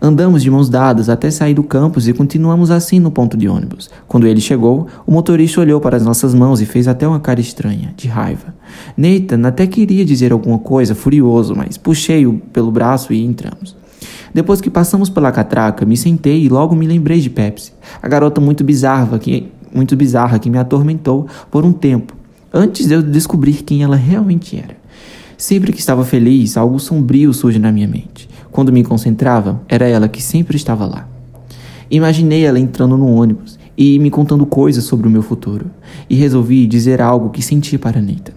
Andamos 0.00 0.44
de 0.44 0.50
mãos 0.50 0.68
dadas 0.68 1.08
até 1.08 1.28
sair 1.28 1.54
do 1.54 1.64
campus 1.64 2.06
e 2.06 2.12
continuamos 2.12 2.70
assim 2.70 3.00
no 3.00 3.10
ponto 3.10 3.36
de 3.36 3.48
ônibus. 3.48 3.90
Quando 4.06 4.28
ele 4.28 4.40
chegou, 4.40 4.86
o 5.04 5.10
motorista 5.10 5.60
olhou 5.60 5.80
para 5.80 5.96
as 5.96 6.04
nossas 6.04 6.32
mãos 6.32 6.60
e 6.60 6.66
fez 6.66 6.86
até 6.86 7.06
uma 7.06 7.18
cara 7.18 7.40
estranha, 7.40 7.92
de 7.96 8.06
raiva. 8.06 8.54
Nathan 8.96 9.44
até 9.44 9.66
queria 9.66 10.04
dizer 10.04 10.30
alguma 10.30 10.60
coisa, 10.60 10.94
furioso, 10.94 11.56
mas 11.56 11.76
puxei-o 11.76 12.34
pelo 12.52 12.70
braço 12.70 13.12
e 13.12 13.24
entramos. 13.24 13.74
Depois 14.32 14.60
que 14.60 14.70
passamos 14.70 15.10
pela 15.10 15.32
catraca, 15.32 15.84
me 15.84 15.96
sentei 15.96 16.44
e 16.44 16.48
logo 16.48 16.76
me 16.76 16.86
lembrei 16.86 17.20
de 17.20 17.28
Pepsi, 17.28 17.72
a 18.00 18.06
garota 18.06 18.40
muito 18.40 18.62
bizarra 18.62 19.18
que, 19.18 19.50
muito 19.74 19.96
bizarra 19.96 20.38
que 20.38 20.48
me 20.48 20.58
atormentou 20.58 21.26
por 21.50 21.64
um 21.64 21.72
tempo, 21.72 22.14
antes 22.52 22.86
de 22.86 22.94
eu 22.94 23.02
descobrir 23.02 23.64
quem 23.64 23.82
ela 23.82 23.96
realmente 23.96 24.56
era. 24.56 24.76
Sempre 25.36 25.72
que 25.72 25.80
estava 25.80 26.04
feliz, 26.04 26.56
algo 26.56 26.78
sombrio 26.78 27.32
surge 27.32 27.58
na 27.58 27.70
minha 27.70 27.86
mente. 27.86 28.28
Quando 28.50 28.72
me 28.72 28.82
concentrava, 28.84 29.60
era 29.68 29.86
ela 29.86 30.08
que 30.08 30.22
sempre 30.22 30.56
estava 30.56 30.86
lá. 30.86 31.08
Imaginei 31.90 32.44
ela 32.44 32.58
entrando 32.58 32.96
no 32.96 33.14
ônibus 33.14 33.58
e 33.76 33.98
me 33.98 34.10
contando 34.10 34.44
coisas 34.44 34.82
sobre 34.84 35.06
o 35.06 35.10
meu 35.10 35.22
futuro, 35.22 35.66
e 36.10 36.16
resolvi 36.16 36.66
dizer 36.66 37.00
algo 37.00 37.30
que 37.30 37.40
senti 37.40 37.78
para 37.78 38.02
Nathan. 38.02 38.32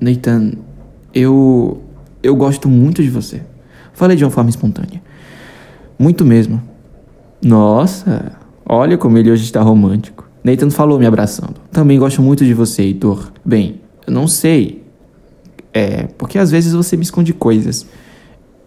Nathan, 0.00 0.52
eu. 1.12 1.82
eu 2.22 2.34
gosto 2.34 2.66
muito 2.66 3.02
de 3.02 3.10
você. 3.10 3.42
Falei 3.92 4.16
de 4.16 4.24
uma 4.24 4.30
forma 4.30 4.48
espontânea. 4.48 5.02
Muito 5.98 6.24
mesmo. 6.24 6.62
Nossa, 7.42 8.32
olha 8.66 8.96
como 8.96 9.18
ele 9.18 9.30
hoje 9.30 9.44
está 9.44 9.60
romântico. 9.60 10.26
Nathan 10.42 10.70
falou 10.70 10.98
me 10.98 11.04
abraçando. 11.04 11.56
Também 11.70 11.98
gosto 11.98 12.22
muito 12.22 12.42
de 12.42 12.54
você, 12.54 12.82
Heitor. 12.82 13.30
Bem, 13.44 13.82
eu 14.06 14.12
não 14.14 14.26
sei. 14.26 14.82
É, 15.74 16.04
porque 16.16 16.38
às 16.38 16.50
vezes 16.50 16.72
você 16.72 16.96
me 16.96 17.02
esconde 17.02 17.34
coisas. 17.34 17.86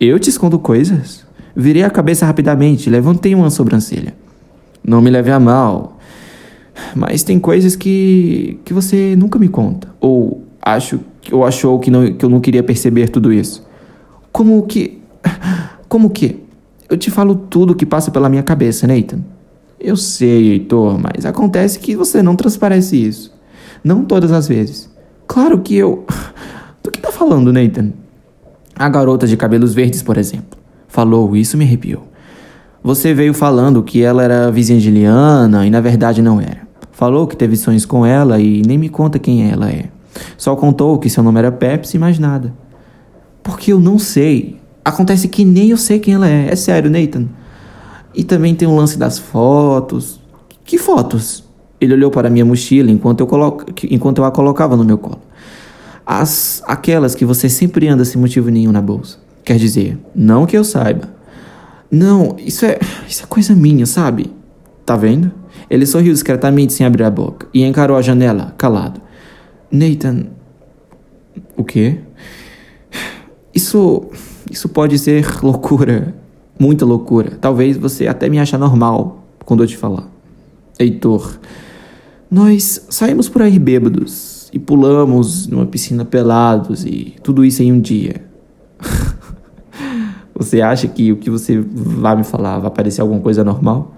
Eu 0.03 0.19
te 0.19 0.29
escondo 0.29 0.59
coisas? 0.59 1.25
Virei 1.55 1.83
a 1.83 1.89
cabeça 1.89 2.25
rapidamente, 2.25 2.89
levantei 2.89 3.33
uma 3.33 3.49
sobrancelha. 3.49 4.13
Não 4.83 5.01
me 5.01 5.09
leve 5.09 5.31
a 5.31 5.39
mal. 5.39 5.97
Mas 6.95 7.23
tem 7.23 7.39
coisas 7.39 7.75
que 7.75 8.59
que 8.65 8.73
você 8.73 9.15
nunca 9.15 9.39
me 9.39 9.47
conta. 9.47 9.87
Ou 9.99 10.43
acho 10.61 10.99
ou 11.31 11.45
achou 11.45 11.79
que, 11.79 11.89
não, 11.89 12.13
que 12.13 12.25
eu 12.25 12.29
não 12.29 12.41
queria 12.41 12.63
perceber 12.63 13.09
tudo 13.09 13.31
isso. 13.31 13.65
Como 14.31 14.61
que 14.63 14.99
como 15.87 16.09
que? 16.09 16.43
eu 16.93 16.97
te 16.97 17.09
falo 17.09 17.33
tudo 17.35 17.73
o 17.73 17.75
que 17.75 17.85
passa 17.85 18.11
pela 18.11 18.29
minha 18.29 18.43
cabeça, 18.43 18.85
Nathan. 18.85 19.19
Eu 19.79 19.97
sei, 19.97 20.51
Heitor, 20.51 20.99
mas 20.99 21.25
acontece 21.25 21.79
que 21.79 21.95
você 21.95 22.21
não 22.21 22.35
transparece 22.35 22.95
isso. 22.95 23.33
Não 23.83 24.05
todas 24.05 24.31
as 24.31 24.47
vezes. 24.47 24.89
Claro 25.27 25.59
que 25.59 25.75
eu. 25.75 26.05
Do 26.83 26.91
que 26.91 27.01
tá 27.01 27.11
falando, 27.11 27.51
Nathan? 27.51 27.91
A 28.75 28.89
garota 28.89 29.27
de 29.27 29.37
cabelos 29.37 29.73
verdes, 29.73 30.01
por 30.01 30.17
exemplo. 30.17 30.57
Falou, 30.87 31.35
isso 31.35 31.57
me 31.57 31.63
arrepiou. 31.65 32.07
Você 32.83 33.13
veio 33.13 33.33
falando 33.33 33.81
que 33.81 34.03
ela 34.03 34.23
era 34.23 34.51
vizinha 34.51 34.79
de 34.79 34.91
Liana 34.91 35.65
e 35.65 35.69
na 35.69 35.79
verdade 35.79 36.21
não 36.21 36.41
era. 36.41 36.67
Falou 36.91 37.25
que 37.25 37.35
teve 37.35 37.55
sonhos 37.55 37.85
com 37.85 38.05
ela 38.05 38.39
e 38.39 38.61
nem 38.61 38.77
me 38.77 38.89
conta 38.89 39.17
quem 39.17 39.49
ela 39.49 39.69
é. 39.69 39.89
Só 40.37 40.55
contou 40.55 40.99
que 40.99 41.09
seu 41.09 41.23
nome 41.23 41.39
era 41.39 41.51
Pepsi 41.51 41.97
e 41.97 41.99
mais 41.99 42.19
nada. 42.19 42.53
Porque 43.41 43.71
eu 43.73 43.79
não 43.79 43.97
sei. 43.97 44.59
Acontece 44.83 45.27
que 45.27 45.45
nem 45.45 45.69
eu 45.69 45.77
sei 45.77 45.99
quem 45.99 46.13
ela 46.13 46.27
é. 46.27 46.49
É 46.51 46.55
sério, 46.55 46.91
Nathan. 46.91 47.27
E 48.13 48.23
também 48.23 48.53
tem 48.53 48.67
o 48.67 48.75
lance 48.75 48.97
das 48.97 49.17
fotos. 49.17 50.19
Que 50.63 50.77
fotos? 50.77 51.43
Ele 51.79 51.93
olhou 51.93 52.11
para 52.11 52.29
minha 52.29 52.45
mochila 52.45 52.91
enquanto 52.91 53.21
eu, 53.21 53.27
colo... 53.27 53.57
enquanto 53.89 54.19
eu 54.19 54.25
a 54.25 54.31
colocava 54.31 54.75
no 54.77 54.83
meu 54.83 54.97
colo. 54.97 55.21
As... 56.05 56.61
Aquelas 56.65 57.15
que 57.15 57.25
você 57.25 57.49
sempre 57.49 57.87
anda 57.87 58.05
sem 58.05 58.19
motivo 58.19 58.49
nenhum 58.49 58.71
na 58.71 58.81
bolsa. 58.81 59.17
Quer 59.43 59.57
dizer, 59.57 59.97
não 60.15 60.45
que 60.45 60.57
eu 60.57 60.63
saiba. 60.63 61.09
Não, 61.91 62.35
isso 62.39 62.65
é. 62.65 62.79
Isso 63.07 63.23
é 63.23 63.27
coisa 63.27 63.53
minha, 63.53 63.85
sabe? 63.85 64.31
Tá 64.85 64.95
vendo? 64.95 65.31
Ele 65.69 65.85
sorriu 65.85 66.11
discretamente 66.11 66.73
sem 66.73 66.85
abrir 66.85 67.03
a 67.03 67.11
boca 67.11 67.47
e 67.53 67.63
encarou 67.63 67.95
a 67.95 68.01
janela, 68.01 68.53
calado. 68.57 69.01
Nathan. 69.71 70.27
O 71.55 71.63
quê? 71.63 71.99
Isso. 73.53 74.05
Isso 74.49 74.67
pode 74.69 74.97
ser 74.99 75.25
loucura. 75.41 76.13
Muita 76.59 76.85
loucura. 76.85 77.37
Talvez 77.39 77.77
você 77.77 78.07
até 78.07 78.29
me 78.29 78.39
ache 78.39 78.57
normal 78.57 79.23
quando 79.45 79.63
eu 79.63 79.67
te 79.67 79.77
falar. 79.77 80.07
Heitor. 80.77 81.39
Nós 82.29 82.85
saímos 82.89 83.29
por 83.29 83.41
aí 83.41 83.57
bêbados 83.59 84.42
e 84.53 84.59
pulamos 84.59 85.47
numa 85.47 85.65
piscina 85.65 86.05
pelados 86.05 86.85
e 86.85 87.15
tudo 87.23 87.43
isso 87.43 87.63
em 87.63 87.73
um 87.73 87.81
dia. 87.81 88.23
você 90.35 90.61
acha 90.61 90.87
que 90.87 91.11
o 91.11 91.17
que 91.17 91.27
você 91.27 91.59
vai 91.59 92.15
me 92.15 92.23
falar 92.23 92.59
vai 92.59 92.69
parecer 92.69 93.01
alguma 93.01 93.19
coisa 93.19 93.43
normal? 93.43 93.95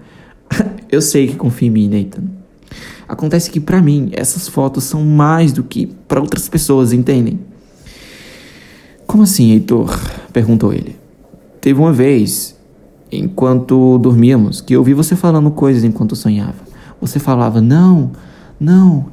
eu 0.90 1.02
sei 1.02 1.26
que 1.26 1.36
confia 1.36 1.68
em 1.68 1.70
mim, 1.70 1.88
Nathan. 1.88 2.22
Acontece 3.06 3.50
que 3.50 3.60
para 3.60 3.82
mim 3.82 4.08
essas 4.12 4.48
fotos 4.48 4.84
são 4.84 5.04
mais 5.04 5.52
do 5.52 5.62
que 5.62 5.86
para 6.08 6.20
outras 6.20 6.48
pessoas, 6.48 6.90
entendem? 6.90 7.38
Como 9.06 9.24
assim, 9.24 9.52
Heitor? 9.52 9.94
perguntou 10.32 10.72
ele. 10.72 10.96
Teve 11.60 11.78
uma 11.78 11.92
vez, 11.92 12.58
enquanto 13.12 13.98
dormíamos, 13.98 14.62
que 14.62 14.74
eu 14.74 14.80
ouvi 14.80 14.94
você 14.94 15.14
falando 15.14 15.50
coisas 15.50 15.84
enquanto 15.84 16.16
sonhava. 16.16 16.64
Você 16.98 17.18
falava 17.18 17.60
não, 17.60 18.12
não, 18.58 19.06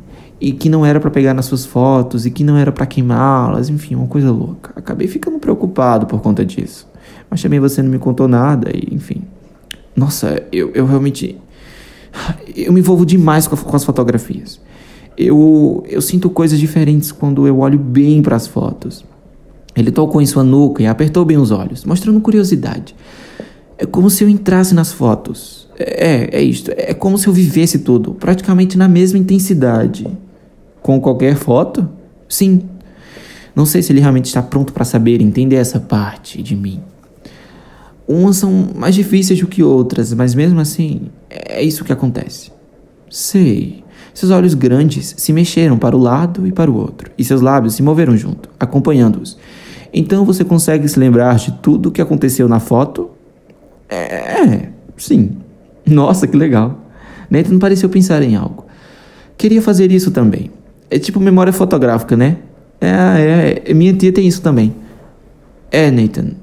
e 0.44 0.52
que 0.52 0.68
não 0.68 0.86
era 0.86 1.00
para 1.00 1.10
pegar 1.10 1.34
nas 1.34 1.46
suas 1.46 1.66
fotos 1.66 2.26
e 2.26 2.30
que 2.30 2.44
não 2.44 2.58
era 2.58 2.70
para 2.70 2.86
queimá-las, 2.86 3.70
enfim, 3.70 3.96
uma 3.96 4.08
coisa 4.08 4.30
louca. 4.30 4.74
Acabei 4.76 5.08
ficando 5.08 5.40
preocupado 5.40 6.06
por 6.06 6.20
conta 6.20 6.44
disso. 6.44 6.86
Mas 7.30 7.42
também 7.42 7.62
você 7.62 7.82
não 7.82 7.90
me 7.90 7.98
contou 7.98 8.28
nada 8.28 8.70
e, 8.76 8.94
enfim. 8.94 9.22
Nossa, 9.96 10.44
eu, 10.52 10.70
eu 10.74 10.86
realmente 10.86 11.40
eu 12.58 12.74
me 12.74 12.82
envolvo 12.82 13.06
demais 13.06 13.48
com, 13.48 13.56
com 13.56 13.74
as 13.74 13.86
fotografias. 13.86 14.60
Eu, 15.18 15.82
eu 15.88 16.02
sinto 16.02 16.30
coisas 16.30 16.60
diferentes 16.60 17.10
quando 17.10 17.48
eu 17.48 17.60
olho 17.60 17.80
bem 17.80 18.22
para 18.22 18.36
as 18.36 18.46
fotos. 18.46 19.06
Ele 19.74 19.92
tocou 19.92 20.22
em 20.22 20.26
sua 20.26 20.44
nuca 20.44 20.84
e 20.84 20.88
apertou 20.88 21.24
bem 21.24 21.38
os 21.38 21.52
olhos, 21.52 21.86
mostrando 21.86 22.20
curiosidade. 22.20 22.94
É 23.78 23.86
como 23.86 24.10
se 24.10 24.26
eu 24.26 24.28
entrasse 24.28 24.76
nas 24.76 24.92
fotos. 24.92 25.70
É, 25.80 26.38
é 26.38 26.44
isto. 26.44 26.70
É 26.76 26.94
como 26.94 27.18
se 27.18 27.28
eu 27.28 27.34
vivesse 27.34 27.80
tudo, 27.80 28.14
praticamente 28.14 28.78
na 28.78 28.90
mesma 28.90 29.18
intensidade. 29.18 30.06
Com 30.84 31.02
qualquer 31.02 31.36
foto? 31.36 31.90
Sim. 32.30 32.62
Não 33.56 33.66
sei 33.66 33.82
se 33.82 33.92
ele 33.92 34.02
realmente 34.02 34.26
está 34.26 34.42
pronto 34.42 34.74
para 34.74 34.84
saber 34.84 35.22
entender 35.22 35.56
essa 35.56 35.80
parte 35.80 36.44
de 36.44 36.56
mim. 36.56 36.82
Umas 38.08 38.38
são 38.38 38.70
mais 38.76 38.94
difíceis 38.94 39.40
do 39.40 39.48
que 39.48 39.64
outras, 39.64 40.14
mas 40.14 40.36
mesmo 40.36 40.60
assim, 40.60 41.04
é 41.30 41.64
isso 41.64 41.86
que 41.86 41.94
acontece. 41.94 42.52
Sei. 43.10 43.84
Seus 44.14 44.32
olhos 44.32 44.54
grandes 44.54 45.16
se 45.18 45.32
mexeram 45.32 45.78
para 45.78 45.96
o 45.96 46.00
lado 46.00 46.46
e 46.46 46.52
para 46.52 46.70
o 46.70 46.76
outro, 46.76 47.10
e 47.18 47.24
seus 47.24 47.42
lábios 47.42 47.76
se 47.76 47.82
moveram 47.82 48.16
junto, 48.18 48.50
acompanhando-os. 48.60 49.38
Então 49.94 50.26
você 50.26 50.44
consegue 50.44 50.88
se 50.88 51.00
lembrar 51.00 51.36
de 51.38 51.54
tudo 51.54 51.90
o 51.90 51.92
que 51.92 52.02
aconteceu 52.02 52.48
na 52.48 52.60
foto? 52.60 53.10
É, 53.90 54.70
sim. 54.98 55.38
Nossa, 55.86 56.28
que 56.28 56.36
legal. 56.36 56.78
Nathan 57.30 57.58
pareceu 57.58 57.88
pensar 57.88 58.22
em 58.22 58.36
algo. 58.36 58.66
Queria 59.38 59.62
fazer 59.62 59.92
isso 59.92 60.12
também. 60.12 60.52
É 60.94 61.00
tipo 61.00 61.20
memória 61.20 61.52
fotográfica, 61.52 62.16
né? 62.16 62.38
É, 62.80 63.64
é, 63.66 63.74
minha 63.74 63.92
tia 63.96 64.14
tem 64.14 64.28
isso 64.28 64.44
também. 64.44 64.76
É, 65.72 65.90
Nathan, 65.90 66.34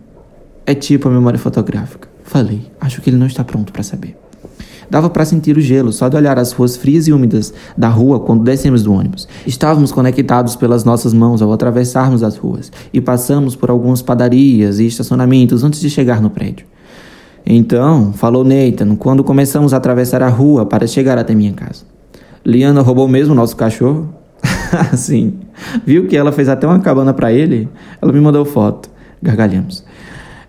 é 0.66 0.74
tipo 0.74 1.08
a 1.08 1.12
memória 1.12 1.38
fotográfica. 1.38 2.08
Falei, 2.24 2.62
acho 2.80 3.00
que 3.00 3.10
ele 3.10 3.16
não 3.16 3.28
está 3.28 3.44
pronto 3.44 3.72
para 3.72 3.84
saber. 3.84 4.16
Dava 4.90 5.08
para 5.08 5.24
sentir 5.24 5.56
o 5.56 5.60
gelo 5.60 5.92
só 5.92 6.08
de 6.08 6.16
olhar 6.16 6.36
as 6.36 6.50
ruas 6.50 6.76
frias 6.76 7.06
e 7.06 7.12
úmidas 7.12 7.54
da 7.78 7.88
rua 7.88 8.18
quando 8.18 8.42
descemos 8.42 8.82
do 8.82 8.92
ônibus. 8.92 9.28
Estávamos 9.46 9.92
conectados 9.92 10.56
pelas 10.56 10.82
nossas 10.82 11.14
mãos 11.14 11.40
ao 11.40 11.52
atravessarmos 11.52 12.24
as 12.24 12.36
ruas 12.36 12.72
e 12.92 13.00
passamos 13.00 13.54
por 13.54 13.70
algumas 13.70 14.02
padarias 14.02 14.80
e 14.80 14.86
estacionamentos 14.88 15.62
antes 15.62 15.80
de 15.80 15.88
chegar 15.88 16.20
no 16.20 16.28
prédio. 16.28 16.66
Então, 17.46 18.12
falou 18.12 18.42
Nathan, 18.42 18.96
quando 18.96 19.22
começamos 19.22 19.72
a 19.72 19.76
atravessar 19.76 20.24
a 20.24 20.28
rua 20.28 20.66
para 20.66 20.88
chegar 20.88 21.18
até 21.18 21.36
minha 21.36 21.52
casa. 21.52 21.84
Liana 22.44 22.82
roubou 22.82 23.06
mesmo 23.06 23.32
nosso 23.32 23.54
cachorro? 23.54 24.18
Sim. 24.96 25.34
Viu 25.84 26.06
que 26.06 26.16
ela 26.16 26.32
fez 26.32 26.48
até 26.48 26.66
uma 26.66 26.80
cabana 26.80 27.12
para 27.12 27.32
ele? 27.32 27.68
Ela 28.00 28.12
me 28.12 28.20
mandou 28.20 28.44
foto. 28.44 28.90
Gargalhamos. 29.22 29.84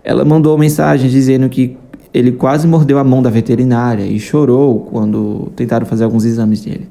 Ela 0.04 0.24
mandou 0.24 0.56
mensagem 0.58 1.08
dizendo 1.08 1.48
que 1.48 1.76
ele 2.12 2.32
quase 2.32 2.66
mordeu 2.66 2.98
a 2.98 3.04
mão 3.04 3.22
da 3.22 3.30
veterinária 3.30 4.04
e 4.04 4.18
chorou 4.18 4.80
quando 4.80 5.50
tentaram 5.56 5.86
fazer 5.86 6.04
alguns 6.04 6.24
exames 6.24 6.60
dele. 6.60 6.88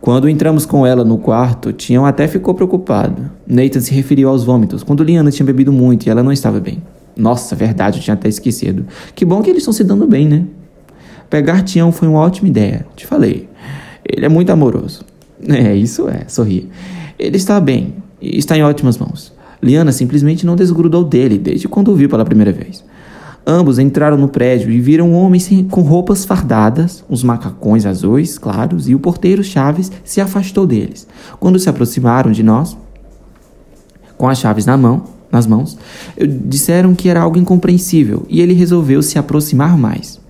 Quando 0.00 0.28
entramos 0.28 0.66
com 0.66 0.86
ela 0.86 1.04
no 1.04 1.16
quarto, 1.16 1.72
Tião 1.72 2.04
até 2.04 2.28
ficou 2.28 2.54
preocupado. 2.54 3.30
Nathan 3.46 3.80
se 3.80 3.94
referiu 3.94 4.28
aos 4.28 4.44
vômitos, 4.44 4.82
quando 4.82 5.02
Liana 5.02 5.30
tinha 5.30 5.46
bebido 5.46 5.72
muito 5.72 6.06
e 6.06 6.10
ela 6.10 6.22
não 6.22 6.32
estava 6.32 6.60
bem. 6.60 6.82
Nossa, 7.16 7.54
verdade, 7.54 7.98
eu 7.98 8.02
tinha 8.02 8.14
até 8.14 8.28
esquecido. 8.28 8.84
Que 9.14 9.24
bom 9.24 9.40
que 9.40 9.48
eles 9.48 9.62
estão 9.62 9.72
se 9.72 9.84
dando 9.84 10.06
bem, 10.06 10.28
né? 10.28 10.44
Pegar 11.30 11.62
Tião 11.62 11.90
foi 11.90 12.08
uma 12.08 12.20
ótima 12.20 12.48
ideia, 12.48 12.86
te 12.94 13.06
falei. 13.06 13.48
Ele 14.04 14.26
é 14.26 14.28
muito 14.28 14.50
amoroso. 14.50 15.02
É, 15.48 15.74
isso 15.74 16.08
é, 16.08 16.24
sorri. 16.28 16.68
Ele 17.18 17.36
está 17.36 17.60
bem 17.60 17.94
está 18.20 18.56
em 18.56 18.62
ótimas 18.62 18.98
mãos. 18.98 19.32
Liana 19.62 19.92
simplesmente 19.92 20.46
não 20.46 20.56
desgrudou 20.56 21.04
dele 21.04 21.38
desde 21.38 21.68
quando 21.68 21.90
o 21.90 21.94
viu 21.94 22.08
pela 22.08 22.24
primeira 22.24 22.52
vez. 22.52 22.84
Ambos 23.46 23.78
entraram 23.78 24.16
no 24.16 24.28
prédio 24.28 24.70
e 24.70 24.80
viram 24.80 25.10
um 25.10 25.14
homem 25.14 25.40
com 25.70 25.82
roupas 25.82 26.24
fardadas, 26.24 27.04
uns 27.10 27.22
macacões 27.22 27.84
azuis 27.84 28.38
claros, 28.38 28.88
e 28.88 28.94
o 28.94 28.98
porteiro 28.98 29.44
Chaves 29.44 29.92
se 30.02 30.20
afastou 30.20 30.66
deles. 30.66 31.06
Quando 31.38 31.58
se 31.58 31.68
aproximaram 31.68 32.32
de 32.32 32.42
nós, 32.42 32.76
com 34.16 34.28
as 34.28 34.38
chaves 34.38 34.64
na 34.64 34.78
mão, 34.78 35.04
nas 35.30 35.46
mãos, 35.46 35.76
disseram 36.46 36.94
que 36.94 37.08
era 37.08 37.20
algo 37.20 37.36
incompreensível 37.36 38.24
e 38.28 38.40
ele 38.40 38.54
resolveu 38.54 39.02
se 39.02 39.18
aproximar 39.18 39.76
mais. 39.76 40.20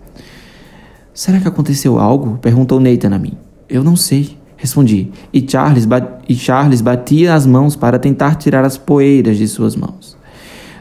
Será 1.13 1.39
que 1.39 1.47
aconteceu 1.47 1.99
algo? 2.01 2.39
perguntou 2.39 2.81
Nathan 2.81 3.15
a 3.15 3.19
mim. 3.19 3.35
Eu 3.69 3.85
não 3.85 3.95
sei. 3.95 4.37
Respondi, 4.65 5.11
e 5.31 5.45
Charles, 5.47 5.87
e 6.27 6.35
Charles 6.35 6.81
batia 6.81 7.35
as 7.35 7.47
mãos 7.47 7.77
para 7.77 7.99
tentar 7.99 8.37
tirar 8.37 8.65
as 8.65 8.79
poeiras 8.79 9.37
de 9.37 9.47
suas 9.47 9.77
mãos. 9.77 10.17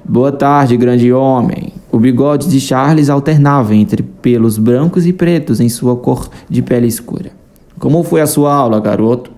Boa 0.06 0.32
tarde, 0.32 0.78
grande 0.78 1.12
homem. 1.12 1.74
O 1.92 2.00
bigode 2.00 2.48
de 2.48 2.62
Charles 2.62 3.10
alternava 3.10 3.76
entre 3.76 4.02
pelos 4.02 4.58
brancos 4.58 5.06
e 5.06 5.12
pretos 5.12 5.60
em 5.60 5.68
sua 5.68 5.98
cor 5.98 6.30
de 6.50 6.62
pele 6.62 6.88
escura. 6.88 7.32
Como 7.78 8.02
foi 8.04 8.22
a 8.22 8.26
sua 8.26 8.54
aula, 8.54 8.80
garoto? 8.80 9.30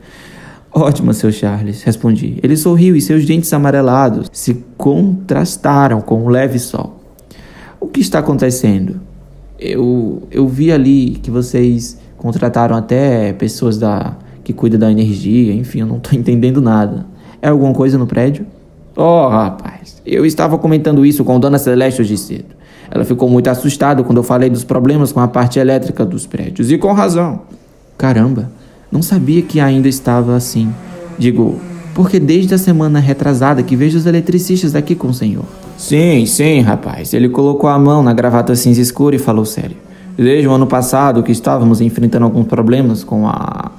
Ótima, 0.72 1.12
seu 1.14 1.32
Charles, 1.32 1.82
respondi. 1.82 2.38
Ele 2.44 2.56
sorriu 2.56 2.96
e 2.96 3.02
seus 3.02 3.26
dentes 3.26 3.52
amarelados 3.52 4.30
se 4.32 4.64
contrastaram 4.78 6.02
com 6.02 6.22
o 6.22 6.26
um 6.26 6.30
leve 6.30 6.60
sol. 6.60 7.00
O 7.80 7.88
que 7.88 8.00
está 8.00 8.20
acontecendo? 8.20 9.02
Eu, 9.58 10.22
eu 10.30 10.48
vi 10.48 10.72
ali 10.72 11.20
que 11.24 11.32
vocês 11.32 11.98
contrataram 12.16 12.76
até 12.76 13.34
pessoas 13.34 13.80
da 13.80 14.16
que 14.46 14.54
cuida 14.54 14.78
da 14.78 14.92
energia, 14.92 15.52
enfim, 15.54 15.80
eu 15.80 15.88
não 15.88 16.00
tô 16.00 16.14
entendendo 16.16 16.62
nada. 16.62 17.06
É 17.42 17.50
alguma 17.50 17.74
coisa 17.74 17.98
no 17.98 18.08
prédio? 18.08 18.46
Oh, 18.96 19.28
rapaz, 19.28 20.02
eu 20.06 20.26
estava 20.26 20.58
comentando 20.58 21.06
isso 21.06 21.26
com 21.26 21.38
Dona 21.38 21.58
Celeste 21.58 22.02
hoje 22.02 22.16
cedo. 22.16 22.56
Ela 22.90 23.04
ficou 23.04 23.28
muito 23.28 23.50
assustada 23.50 24.04
quando 24.04 24.20
eu 24.20 24.24
falei 24.24 24.50
dos 24.50 24.64
problemas 24.64 25.12
com 25.12 25.20
a 25.20 25.28
parte 25.28 25.60
elétrica 25.60 26.06
dos 26.06 26.26
prédios, 26.26 26.72
e 26.72 26.78
com 26.78 26.94
razão. 26.94 27.42
Caramba, 27.98 28.52
não 28.92 29.02
sabia 29.02 29.42
que 29.42 29.60
ainda 29.60 29.88
estava 29.88 30.36
assim. 30.36 30.70
Digo, 31.18 31.60
porque 31.96 32.20
desde 32.20 32.54
a 32.54 32.58
semana 32.58 33.00
retrasada 33.00 33.64
que 33.64 33.76
vejo 33.76 33.98
os 33.98 34.06
eletricistas 34.06 34.76
aqui 34.76 34.94
com 34.94 35.08
o 35.08 35.14
senhor. 35.14 35.46
Sim, 35.76 36.26
sim, 36.26 36.62
rapaz. 36.62 37.14
Ele 37.14 37.28
colocou 37.28 37.70
a 37.70 37.80
mão 37.80 38.04
na 38.04 38.14
gravata 38.14 38.56
cinza 38.56 38.80
escura 38.80 39.16
e 39.16 39.20
falou 39.20 39.44
sério. 39.44 39.76
Desde 40.16 40.48
o 40.48 40.52
ano 40.52 40.68
passado 40.68 41.24
que 41.24 41.32
estávamos 41.32 41.82
enfrentando 41.82 42.26
alguns 42.26 42.46
problemas 42.46 43.04
com 43.04 43.28
a 43.28 43.72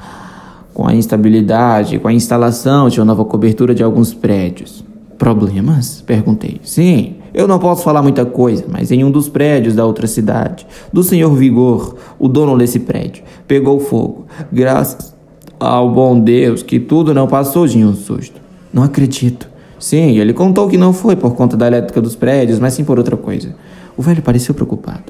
com 0.76 0.86
a 0.86 0.94
instabilidade, 0.94 1.98
com 1.98 2.06
a 2.06 2.12
instalação 2.12 2.90
de 2.90 3.00
uma 3.00 3.06
nova 3.06 3.24
cobertura 3.24 3.74
de 3.74 3.82
alguns 3.82 4.12
prédios. 4.12 4.84
Problemas? 5.16 6.02
Perguntei. 6.06 6.60
Sim, 6.62 7.14
eu 7.32 7.48
não 7.48 7.58
posso 7.58 7.82
falar 7.82 8.02
muita 8.02 8.26
coisa, 8.26 8.66
mas 8.70 8.92
em 8.92 9.02
um 9.02 9.10
dos 9.10 9.26
prédios 9.26 9.74
da 9.74 9.86
outra 9.86 10.06
cidade, 10.06 10.66
do 10.92 11.02
senhor 11.02 11.34
Vigor, 11.34 11.96
o 12.18 12.28
dono 12.28 12.58
desse 12.58 12.78
prédio, 12.78 13.24
pegou 13.48 13.80
fogo. 13.80 14.26
Graças 14.52 15.16
ao 15.58 15.90
bom 15.90 16.20
Deus 16.20 16.62
que 16.62 16.78
tudo 16.78 17.14
não 17.14 17.26
passou 17.26 17.66
de 17.66 17.82
um 17.82 17.94
susto. 17.94 18.38
Não 18.70 18.82
acredito. 18.82 19.48
Sim, 19.78 20.18
ele 20.18 20.34
contou 20.34 20.68
que 20.68 20.76
não 20.76 20.92
foi 20.92 21.16
por 21.16 21.34
conta 21.34 21.56
da 21.56 21.66
elétrica 21.68 22.02
dos 22.02 22.14
prédios, 22.14 22.58
mas 22.58 22.74
sim 22.74 22.84
por 22.84 22.98
outra 22.98 23.16
coisa. 23.16 23.54
O 23.96 24.02
velho 24.02 24.20
pareceu 24.20 24.54
preocupado. 24.54 25.04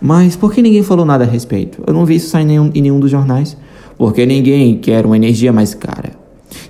Mas 0.00 0.34
por 0.34 0.50
que 0.50 0.62
ninguém 0.62 0.82
falou 0.82 1.04
nada 1.04 1.24
a 1.24 1.26
respeito? 1.26 1.82
Eu 1.86 1.92
não 1.92 2.06
vi 2.06 2.14
isso 2.14 2.30
sair 2.30 2.44
em 2.44 2.46
nenhum, 2.46 2.70
em 2.74 2.80
nenhum 2.80 2.98
dos 2.98 3.10
jornais. 3.10 3.54
Porque 4.00 4.24
ninguém 4.24 4.78
quer 4.78 5.04
uma 5.04 5.14
energia 5.14 5.52
mais 5.52 5.74
cara. 5.74 6.12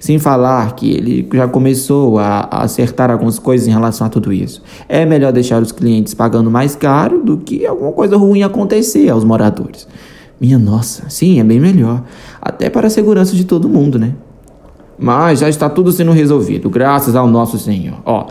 Sem 0.01 0.19
falar 0.19 0.75
que 0.75 0.91
ele 0.91 1.29
já 1.33 1.47
começou 1.47 2.19
a, 2.19 2.49
acertar 2.51 3.09
algumas 3.09 3.39
coisas 3.39 3.69
em 3.69 3.71
relação 3.71 4.05
a 4.05 4.11
tudo 4.11 4.33
isso. 4.33 4.61
É 4.89 5.07
melhor 5.07 5.33
deixar 5.33 5.63
os 5.63 5.71
clientes 5.71 6.13
pagando 6.13 6.51
mais 6.51 6.75
caro 6.75 7.23
do 7.23 7.37
que 7.37 7.65
alguma 7.65 7.93
coisa 7.93 8.17
ruim 8.17 8.43
acontecer 8.43 9.09
aos 9.09 9.23
moradores. 9.23 9.87
Minha 10.41 10.59
nossa, 10.59 11.09
sim, 11.09 11.39
é 11.39 11.45
bem 11.45 11.61
melhor. 11.61 12.03
Até 12.43 12.69
para 12.69 12.89
a 12.89 12.91
segurança 12.91 13.37
de 13.37 13.45
todo 13.45 13.69
mundo, 13.69 13.97
né? 13.97 14.13
Mas 14.99 15.39
já 15.39 15.49
está 15.49 15.71
tudo 15.71 15.93
sendo 15.93 16.11
resolvido, 16.11 16.69
graças 16.69 17.15
ao 17.15 17.29
nosso 17.29 17.59
Senhor. 17.59 18.01
Ó, 18.05 18.27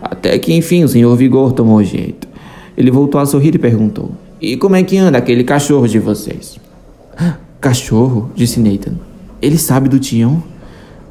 até 0.00 0.38
que 0.38 0.54
enfim 0.54 0.84
o 0.84 0.88
Senhor 0.88 1.14
Vigor 1.16 1.52
tomou 1.52 1.84
jeito. 1.84 2.26
Ele 2.78 2.90
voltou 2.90 3.20
a 3.20 3.26
sorrir 3.26 3.54
e 3.54 3.58
perguntou: 3.58 4.10
E 4.40 4.56
como 4.56 4.74
é 4.74 4.82
que 4.82 4.96
anda 4.96 5.18
aquele 5.18 5.44
cachorro 5.44 5.86
de 5.86 5.98
vocês? 5.98 6.58
Cachorro? 7.62 8.28
disse 8.34 8.58
Nathan. 8.58 8.94
Ele 9.40 9.56
sabe 9.56 9.88
do 9.88 10.00
Tião? 10.00 10.42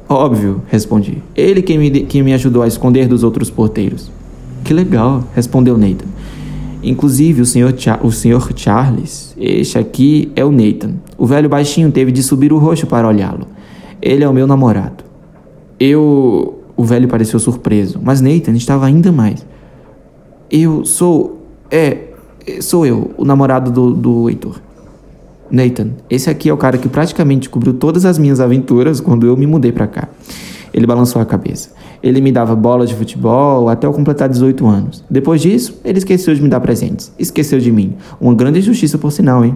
Óbvio, 0.06 0.60
respondi. 0.68 1.22
Ele 1.34 1.62
quem 1.62 1.78
me, 1.78 1.90
quem 2.02 2.22
me 2.22 2.34
ajudou 2.34 2.62
a 2.62 2.68
esconder 2.68 3.08
dos 3.08 3.24
outros 3.24 3.48
porteiros. 3.48 4.10
Que 4.62 4.74
legal, 4.74 5.24
respondeu 5.34 5.78
Nathan. 5.78 6.04
Inclusive, 6.82 7.40
o 7.40 7.46
senhor, 7.46 7.74
o 8.02 8.12
senhor 8.12 8.52
Charles, 8.54 9.34
este 9.38 9.78
aqui 9.78 10.30
é 10.36 10.44
o 10.44 10.52
Nathan. 10.52 10.96
O 11.16 11.24
velho 11.24 11.48
baixinho 11.48 11.90
teve 11.90 12.12
de 12.12 12.22
subir 12.22 12.52
o 12.52 12.58
roxo 12.58 12.86
para 12.86 13.08
olhá-lo. 13.08 13.46
Ele 14.02 14.22
é 14.22 14.28
o 14.28 14.32
meu 14.34 14.46
namorado. 14.46 15.04
Eu. 15.80 16.58
O 16.76 16.84
velho 16.84 17.08
pareceu 17.08 17.40
surpreso, 17.40 17.98
mas 18.02 18.20
Nathan 18.20 18.52
estava 18.52 18.84
ainda 18.84 19.10
mais. 19.10 19.46
Eu 20.50 20.84
sou. 20.84 21.46
É. 21.70 22.08
Sou 22.60 22.84
eu, 22.84 23.12
o 23.16 23.24
namorado 23.24 23.70
do, 23.70 23.94
do 23.94 24.28
Heitor. 24.28 24.60
Nathan, 25.52 25.90
esse 26.08 26.30
aqui 26.30 26.48
é 26.48 26.52
o 26.52 26.56
cara 26.56 26.78
que 26.78 26.88
praticamente 26.88 27.50
cobriu 27.50 27.74
todas 27.74 28.06
as 28.06 28.16
minhas 28.16 28.40
aventuras 28.40 29.02
quando 29.02 29.26
eu 29.26 29.36
me 29.36 29.46
mudei 29.46 29.70
para 29.70 29.86
cá. 29.86 30.08
Ele 30.72 30.86
balançou 30.86 31.20
a 31.20 31.26
cabeça. 31.26 31.74
Ele 32.02 32.22
me 32.22 32.32
dava 32.32 32.56
bola 32.56 32.86
de 32.86 32.94
futebol 32.94 33.68
até 33.68 33.86
eu 33.86 33.92
completar 33.92 34.30
18 34.30 34.66
anos. 34.66 35.04
Depois 35.10 35.42
disso, 35.42 35.78
ele 35.84 35.98
esqueceu 35.98 36.34
de 36.34 36.40
me 36.40 36.48
dar 36.48 36.60
presentes. 36.60 37.12
Esqueceu 37.18 37.58
de 37.58 37.70
mim. 37.70 37.94
Uma 38.18 38.34
grande 38.34 38.60
injustiça 38.60 38.96
por 38.96 39.12
sinal, 39.12 39.44
hein? 39.44 39.54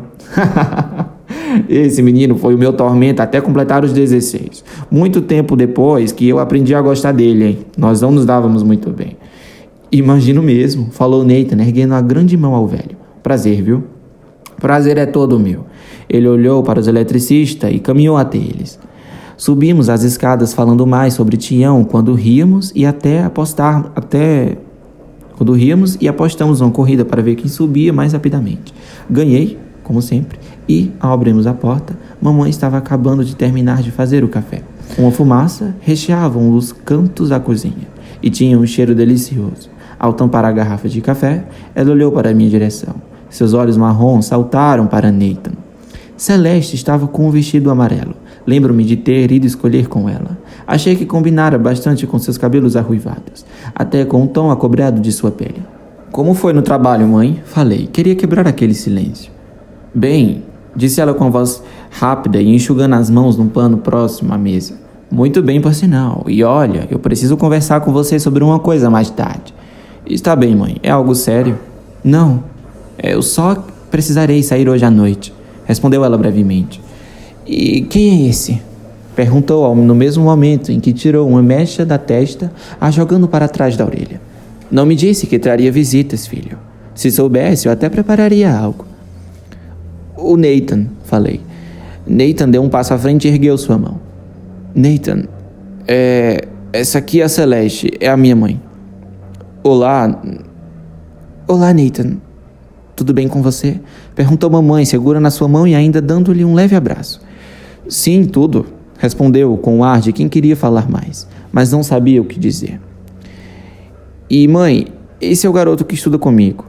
Esse 1.67 2.03
menino 2.03 2.37
foi 2.37 2.55
o 2.55 2.59
meu 2.59 2.75
tormento 2.75 3.23
até 3.23 3.41
completar 3.41 3.83
os 3.83 3.95
16. 3.95 4.63
Muito 4.91 5.23
tempo 5.23 5.57
depois 5.57 6.13
que 6.13 6.29
eu 6.29 6.39
aprendi 6.39 6.75
a 6.75 6.83
gostar 6.83 7.13
dele, 7.13 7.45
hein? 7.45 7.59
Nós 7.79 8.03
não 8.03 8.11
nos 8.11 8.27
dávamos 8.27 8.63
muito 8.63 8.91
bem. 8.91 9.17
Imagino 9.91 10.43
mesmo, 10.43 10.91
falou 10.91 11.25
Nathan, 11.25 11.63
erguendo 11.63 11.95
a 11.95 12.03
grande 12.03 12.37
mão 12.37 12.55
ao 12.55 12.67
velho. 12.67 12.97
Prazer, 13.23 13.63
viu? 13.63 13.85
Prazer 14.61 14.99
é 14.99 15.07
todo 15.07 15.41
meu. 15.41 15.65
Ele 16.09 16.29
olhou 16.29 16.63
para 16.63 16.81
os 16.81 16.87
eletricistas 16.87 17.73
e 17.73 17.79
caminhou 17.79 18.17
até 18.17 18.39
eles. 18.39 18.79
Subimos 19.37 19.91
as 19.91 20.03
escadas 20.03 20.55
falando 20.55 20.87
mais 20.87 21.15
sobre 21.15 21.37
Tião 21.37 21.85
quando 21.85 22.15
ríamos 22.15 22.73
e 22.75 22.87
até 22.87 23.23
apostar 23.23 23.93
até 23.95 24.57
quando 25.37 25.53
ríamos 25.53 25.99
e 26.01 26.09
apostamos 26.09 26.63
uma 26.63 26.71
corrida 26.71 27.05
para 27.05 27.23
ver 27.23 27.35
quem 27.35 27.49
subia 27.49 27.93
mais 27.93 28.15
rapidamente. 28.15 28.73
Ganhei, 29.09 29.59
como 29.85 30.01
sempre, 30.01 30.39
e 30.67 30.91
ao 30.99 31.13
abrirmos 31.13 31.47
a 31.47 31.53
porta, 31.53 31.97
mamãe 32.21 32.49
estava 32.49 32.79
acabando 32.79 33.25
de 33.25 33.37
terminar 33.37 33.83
de 33.83 33.91
fazer 33.91 34.25
o 34.25 34.29
café. 34.29 34.63
Uma 34.99 35.11
fumaça 35.11 35.77
recheava 35.81 36.39
os 36.39 36.73
cantos 36.73 37.29
da 37.29 37.39
cozinha 37.39 37.87
e 38.23 38.31
tinha 38.31 38.59
um 38.59 38.67
cheiro 38.67 38.95
delicioso. 38.95 39.69
Ao 39.99 40.13
tampar 40.13 40.45
a 40.45 40.53
garrafa 40.53 40.89
de 40.89 41.01
café, 41.01 41.45
ela 41.75 41.91
olhou 41.91 42.11
para 42.11 42.31
a 42.31 42.35
minha 42.35 42.49
direção. 42.49 42.95
Seus 43.29 43.53
olhos 43.53 43.77
marrons 43.77 44.27
saltaram 44.27 44.87
para 44.87 45.13
Nathan. 45.13 45.66
Celeste 46.17 46.75
estava 46.75 47.07
com 47.07 47.27
um 47.29 47.31
vestido 47.31 47.71
amarelo. 47.71 48.15
Lembro-me 48.47 48.85
de 48.85 48.97
ter 48.97 49.31
ido 49.31 49.47
escolher 49.47 49.87
com 49.89 50.09
ela. 50.09 50.39
Achei 50.67 50.97
que 50.97 51.05
combinara 51.05 51.59
bastante 51.59 52.07
com 52.07 52.19
seus 52.19 52.39
cabelos 52.39 52.77
arruivados, 52.77 53.45
até 53.75 54.05
com 54.05 54.25
o 54.25 54.27
tom 54.27 54.51
acobrado 54.51 55.01
de 55.01 55.13
sua 55.13 55.31
pele. 55.31 55.63
Como 56.11 56.33
foi 56.33 56.53
no 56.53 56.63
trabalho, 56.63 57.07
mãe? 57.07 57.43
Falei. 57.45 57.87
Queria 57.87 58.15
quebrar 58.15 58.49
aquele 58.49 58.73
silêncio. 58.73 59.31
Bem, 59.95 60.45
disse 60.75 61.01
ela 61.01 61.13
com 61.13 61.25
a 61.25 61.31
voz 61.31 61.63
rápida 61.91 62.41
e 62.41 62.55
enxugando 62.55 62.95
as 62.95 63.11
mãos 63.11 63.37
num 63.37 63.49
pano 63.49 63.79
próximo 63.79 64.33
à 64.33 64.39
mesa. 64.39 64.75
Muito 65.11 65.43
bem, 65.43 65.61
por 65.61 65.75
sinal. 65.75 66.25
E 66.27 66.43
olha, 66.43 66.89
eu 66.91 66.99
preciso 66.99 67.37
conversar 67.37 67.81
com 67.81 67.93
você 67.93 68.19
sobre 68.19 68.43
uma 68.43 68.59
coisa 68.59 68.89
mais 68.89 69.11
tarde. 69.11 69.55
Está 70.07 70.35
bem, 70.35 70.57
mãe. 70.57 70.77
É 70.83 70.91
algo 70.91 71.15
sério? 71.15 71.59
Não. 72.03 72.45
Eu 73.03 73.23
só 73.23 73.65
precisarei 73.91 74.43
sair 74.43 74.69
hoje 74.69 74.85
à 74.85 74.91
noite, 74.91 75.33
respondeu 75.67 76.05
ela 76.05 76.17
brevemente. 76.17 76.81
E 77.47 77.83
quem 77.83 78.27
é 78.27 78.29
esse? 78.29 78.63
Perguntou 79.15 79.75
no 79.75 79.95
mesmo 79.95 80.25
momento 80.25 80.71
em 80.71 80.81
que 80.81 80.93
tirou 80.93 81.29
uma 81.29 81.43
mecha 81.43 81.85
da 81.85 81.99
testa, 81.99 82.53
a 82.81 82.91
jogando 82.91 83.27
para 83.27 83.49
trás 83.49 83.77
da 83.77 83.85
orelha. 83.85 84.21
Não 84.71 84.85
me 84.85 84.95
disse 84.95 85.27
que 85.27 85.39
traria 85.39 85.71
visitas, 85.71 86.27
filho. 86.27 86.59
Se 86.95 87.11
soubesse, 87.11 87.67
eu 87.67 87.73
até 87.73 87.89
prepararia 87.89 88.53
algo. 88.53 88.87
O 90.17 90.37
Nathan, 90.37 90.87
falei. 91.05 91.41
Nathan 92.07 92.49
deu 92.49 92.63
um 92.63 92.69
passo 92.69 92.95
à 92.95 92.99
frente 92.99 93.29
e 93.29 93.31
ergueu 93.31 93.57
sua 93.59 93.79
mão. 93.79 94.01
Nathan, 94.75 95.25
é. 95.87 96.49
Essa 96.73 96.99
aqui 96.99 97.23
é 97.23 97.25
a 97.25 97.29
Celeste, 97.29 97.91
é 98.01 98.09
a 98.09 98.17
minha 98.17 98.37
mãe. 98.37 98.61
Olá. 99.63 100.23
Olá, 101.49 101.73
Nathan. 101.73 102.19
Tudo 102.95 103.15
bem 103.15 103.29
com 103.29 103.41
você? 103.41 103.81
Perguntou 104.17 104.51
mamãe, 104.51 104.87
segura 104.87 105.21
na 105.21 105.31
sua 105.31 105.47
mão 105.47 105.69
e 105.69 105.75
ainda 105.75 106.01
dando-lhe 106.01 106.45
um 106.45 106.55
leve 106.55 106.75
abraço. 106.75 107.21
Sim, 107.87 108.25
tudo, 108.25 108.67
respondeu 108.99 109.57
com 109.59 109.79
o 109.79 109.85
ar 109.85 110.01
de 110.01 110.11
quem 110.13 110.27
queria 110.27 110.57
falar 110.57 110.91
mais, 110.91 111.29
mas 111.53 111.71
não 111.71 111.83
sabia 111.83 112.21
o 112.21 112.25
que 112.25 112.41
dizer. 112.41 112.81
E 114.29 114.49
mãe, 114.49 114.87
esse 115.21 115.47
é 115.47 115.51
o 115.51 115.53
garoto 115.53 115.85
que 115.85 115.95
estuda 115.95 116.19
comigo. 116.19 116.65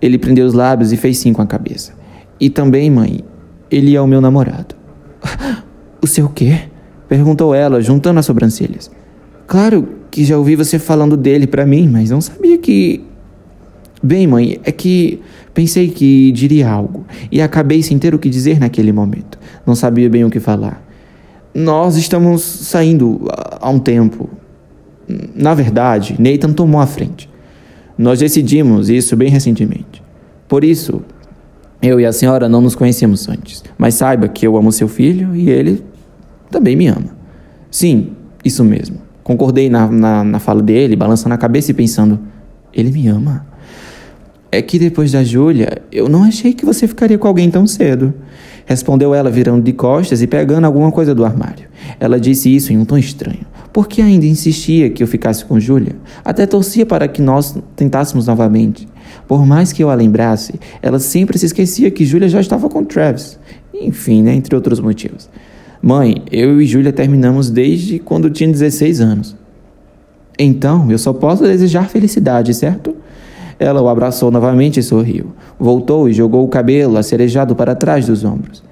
Ele 0.00 0.16
prendeu 0.16 0.46
os 0.46 0.54
lábios 0.54 0.92
e 0.92 0.96
fez 0.96 1.18
sim 1.18 1.32
com 1.32 1.42
a 1.42 1.46
cabeça. 1.46 1.92
E 2.38 2.48
também, 2.48 2.88
mãe, 2.88 3.20
ele 3.70 3.94
é 3.94 4.00
o 4.00 4.06
meu 4.06 4.22
namorado. 4.22 4.74
O 6.00 6.06
seu 6.06 6.28
quê? 6.28 6.60
perguntou 7.08 7.52
ela, 7.52 7.80
juntando 7.80 8.20
as 8.20 8.26
sobrancelhas. 8.26 8.90
Claro 9.46 9.88
que 10.10 10.24
já 10.24 10.38
ouvi 10.38 10.54
você 10.54 10.78
falando 10.78 11.16
dele 11.16 11.48
para 11.48 11.66
mim, 11.66 11.88
mas 11.88 12.10
não 12.10 12.20
sabia 12.20 12.58
que. 12.58 13.04
Bem, 14.00 14.26
mãe, 14.26 14.60
é 14.62 14.70
que 14.70 15.20
pensei 15.56 15.88
que 15.88 16.30
diria 16.32 16.68
algo 16.68 17.06
e 17.32 17.40
acabei 17.40 17.82
sem 17.82 17.98
ter 17.98 18.14
o 18.14 18.18
que 18.18 18.28
dizer 18.28 18.60
naquele 18.60 18.92
momento. 18.92 19.38
Não 19.64 19.74
sabia 19.74 20.08
bem 20.10 20.22
o 20.22 20.28
que 20.28 20.38
falar. 20.38 20.86
Nós 21.54 21.96
estamos 21.96 22.42
saindo 22.42 23.22
há 23.58 23.70
um 23.70 23.78
tempo. 23.78 24.28
Na 25.34 25.54
verdade, 25.54 26.14
Nathan 26.18 26.52
tomou 26.52 26.78
a 26.78 26.86
frente. 26.86 27.30
Nós 27.96 28.18
decidimos 28.18 28.90
isso 28.90 29.16
bem 29.16 29.30
recentemente. 29.30 30.02
Por 30.46 30.62
isso, 30.62 31.00
eu 31.80 31.98
e 31.98 32.04
a 32.04 32.12
senhora 32.12 32.50
não 32.50 32.60
nos 32.60 32.74
conhecemos 32.74 33.26
antes, 33.26 33.64
mas 33.78 33.94
saiba 33.94 34.28
que 34.28 34.46
eu 34.46 34.58
amo 34.58 34.70
seu 34.70 34.88
filho 34.88 35.34
e 35.34 35.48
ele 35.48 35.82
também 36.50 36.76
me 36.76 36.86
ama. 36.86 37.16
Sim, 37.70 38.12
isso 38.44 38.62
mesmo. 38.62 38.98
Concordei 39.24 39.70
na, 39.70 39.86
na, 39.86 40.22
na 40.22 40.38
fala 40.38 40.60
dele, 40.60 40.96
balançando 40.96 41.34
a 41.34 41.38
cabeça 41.38 41.70
e 41.70 41.74
pensando: 41.74 42.20
ele 42.74 42.92
me 42.92 43.08
ama. 43.08 43.46
É 44.50 44.62
que 44.62 44.78
depois 44.78 45.12
da 45.12 45.24
Júlia, 45.24 45.82
eu 45.90 46.08
não 46.08 46.22
achei 46.22 46.52
que 46.52 46.64
você 46.64 46.86
ficaria 46.86 47.18
com 47.18 47.26
alguém 47.26 47.50
tão 47.50 47.66
cedo. 47.66 48.14
Respondeu 48.64 49.14
ela, 49.14 49.30
virando 49.30 49.62
de 49.62 49.72
costas 49.72 50.22
e 50.22 50.26
pegando 50.26 50.64
alguma 50.64 50.90
coisa 50.90 51.14
do 51.14 51.24
armário. 51.24 51.68
Ela 52.00 52.18
disse 52.18 52.54
isso 52.54 52.72
em 52.72 52.78
um 52.78 52.84
tom 52.84 52.98
estranho, 52.98 53.46
porque 53.72 54.02
ainda 54.02 54.26
insistia 54.26 54.90
que 54.90 55.02
eu 55.02 55.06
ficasse 55.06 55.44
com 55.44 55.60
Júlia. 55.60 55.96
Até 56.24 56.46
torcia 56.46 56.84
para 56.84 57.06
que 57.06 57.22
nós 57.22 57.56
tentássemos 57.76 58.26
novamente. 58.26 58.88
Por 59.28 59.46
mais 59.46 59.72
que 59.72 59.82
eu 59.82 59.90
a 59.90 59.94
lembrasse, 59.94 60.54
ela 60.82 60.98
sempre 60.98 61.38
se 61.38 61.46
esquecia 61.46 61.90
que 61.90 62.04
Júlia 62.04 62.28
já 62.28 62.40
estava 62.40 62.68
com 62.68 62.84
Travis. 62.84 63.38
Enfim, 63.72 64.22
né, 64.22 64.34
entre 64.34 64.54
outros 64.54 64.80
motivos. 64.80 65.28
Mãe, 65.82 66.22
eu 66.32 66.60
e 66.60 66.66
Júlia 66.66 66.92
terminamos 66.92 67.50
desde 67.50 67.98
quando 67.98 68.30
tinha 68.30 68.50
16 68.50 69.00
anos. 69.00 69.36
Então, 70.38 70.90
eu 70.90 70.98
só 70.98 71.12
posso 71.12 71.44
desejar 71.44 71.88
felicidade, 71.88 72.52
certo? 72.54 72.96
Ela 73.58 73.80
o 73.80 73.88
abraçou 73.88 74.30
novamente 74.30 74.80
e 74.80 74.82
sorriu. 74.82 75.32
Voltou 75.58 76.08
e 76.08 76.12
jogou 76.12 76.44
o 76.44 76.48
cabelo 76.48 76.96
acerejado 76.96 77.56
para 77.56 77.74
trás 77.74 78.06
dos 78.06 78.24
ombros. 78.24 78.62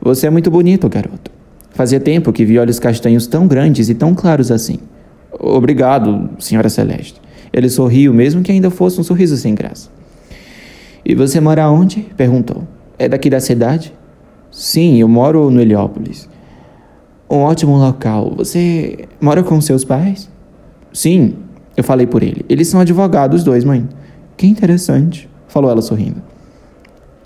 Você 0.00 0.26
é 0.26 0.30
muito 0.30 0.50
bonito, 0.50 0.88
garoto. 0.88 1.30
Fazia 1.70 2.00
tempo 2.00 2.32
que 2.32 2.44
vi 2.44 2.58
olhos 2.58 2.78
castanhos 2.78 3.26
tão 3.26 3.46
grandes 3.46 3.88
e 3.88 3.94
tão 3.94 4.14
claros 4.14 4.50
assim. 4.50 4.78
Obrigado, 5.38 6.30
senhora 6.38 6.68
Celeste. 6.68 7.20
Ele 7.52 7.68
sorriu, 7.68 8.12
mesmo 8.12 8.42
que 8.42 8.52
ainda 8.52 8.70
fosse 8.70 9.00
um 9.00 9.04
sorriso 9.04 9.36
sem 9.36 9.54
graça. 9.54 9.90
E 11.04 11.14
você 11.14 11.40
mora 11.40 11.70
onde? 11.70 12.00
perguntou. 12.16 12.64
É 12.98 13.08
daqui 13.08 13.30
da 13.30 13.40
cidade? 13.40 13.94
Sim, 14.50 14.98
eu 14.98 15.08
moro 15.08 15.50
no 15.50 15.60
Heliópolis. 15.60 16.28
Um 17.30 17.38
ótimo 17.38 17.76
local. 17.76 18.34
Você 18.36 19.06
mora 19.20 19.42
com 19.42 19.60
seus 19.60 19.84
pais? 19.84 20.28
Sim, 20.92 21.34
eu 21.76 21.84
falei 21.84 22.06
por 22.06 22.22
ele. 22.22 22.44
Eles 22.48 22.68
são 22.68 22.80
advogados, 22.80 23.44
dois, 23.44 23.64
mãe. 23.64 23.86
Que 24.38 24.46
interessante, 24.46 25.28
falou 25.48 25.68
ela 25.68 25.82
sorrindo. 25.82 26.22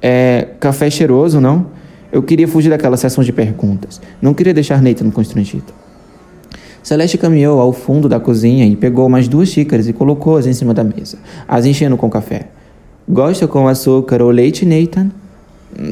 É 0.00 0.48
café 0.58 0.88
cheiroso, 0.88 1.42
não? 1.42 1.66
Eu 2.10 2.22
queria 2.22 2.48
fugir 2.48 2.70
daquela 2.70 2.96
sessão 2.96 3.22
de 3.22 3.30
perguntas. 3.32 4.00
Não 4.20 4.32
queria 4.32 4.54
deixar 4.54 4.80
Nathan 4.80 5.10
constrangido. 5.10 5.74
Celeste 6.82 7.18
caminhou 7.18 7.60
ao 7.60 7.70
fundo 7.70 8.08
da 8.08 8.18
cozinha 8.18 8.66
e 8.66 8.74
pegou 8.74 9.10
mais 9.10 9.28
duas 9.28 9.50
xícaras 9.50 9.86
e 9.86 9.92
colocou-as 9.92 10.46
em 10.46 10.54
cima 10.54 10.72
da 10.72 10.82
mesa, 10.82 11.18
as 11.46 11.66
enchendo 11.66 11.98
com 11.98 12.08
café. 12.08 12.48
Gosta 13.06 13.46
com 13.46 13.68
açúcar 13.68 14.22
ou 14.22 14.30
leite, 14.30 14.64
Nathan? 14.64 15.10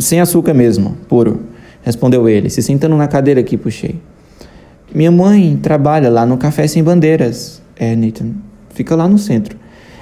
Sem 0.01 0.21
açúcar 0.21 0.55
mesmo, 0.55 0.97
puro, 1.07 1.43
respondeu 1.83 2.31
ele, 2.31 2.49
se 2.49 2.63
sentando 2.63 2.97
na 2.97 3.07
cadeira 3.07 3.43
que 3.43 3.59
puxei. 3.59 4.01
Minha 4.95 5.11
mãe 5.11 5.59
trabalha 5.63 6.09
lá 6.09 6.25
no 6.25 6.39
Café 6.39 6.67
Sem 6.67 6.83
Bandeiras. 6.83 7.61
É, 7.77 7.95
Nathan. 7.95 8.31
Fica 8.71 8.97
lá 8.97 9.07
no 9.07 9.19
centro. 9.19 9.60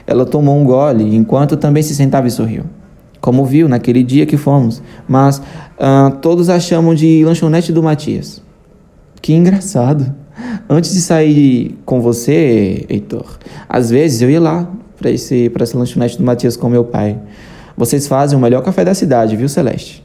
Ela 0.09 0.25
tomou 0.25 0.59
um 0.59 0.65
gole 0.65 1.15
enquanto 1.15 1.55
também 1.55 1.83
se 1.83 1.95
sentava 1.95 2.27
e 2.27 2.31
sorriu. 2.31 2.65
Como 3.21 3.45
viu 3.45 3.69
naquele 3.69 4.03
dia 4.03 4.25
que 4.25 4.39
fomos, 4.39 4.83
mas 5.07 5.37
uh, 5.37 6.17
todos 6.23 6.49
a 6.49 6.59
chamam 6.59 6.95
de 6.95 7.23
lanchonete 7.27 7.75
do 7.75 7.83
Matias. 7.83 8.43
Que 9.21 9.35
engraçado. 9.35 10.11
Antes 10.67 10.95
de 10.95 11.03
sair 11.03 11.79
com 11.85 12.01
você, 12.01 12.87
Heitor, 12.89 13.39
às 13.69 13.91
vezes 13.91 14.23
eu 14.23 14.31
ia 14.31 14.41
lá 14.41 14.67
para 14.97 15.11
esse, 15.11 15.53
esse 15.61 15.77
lanchonete 15.77 16.17
do 16.17 16.25
Matias 16.25 16.57
com 16.57 16.71
meu 16.71 16.85
pai. 16.85 17.19
Vocês 17.77 18.07
fazem 18.07 18.39
o 18.39 18.41
melhor 18.41 18.63
café 18.63 18.87
da 18.87 18.95
cidade, 18.95 19.37
viu, 19.37 19.49
Celeste? 19.49 20.03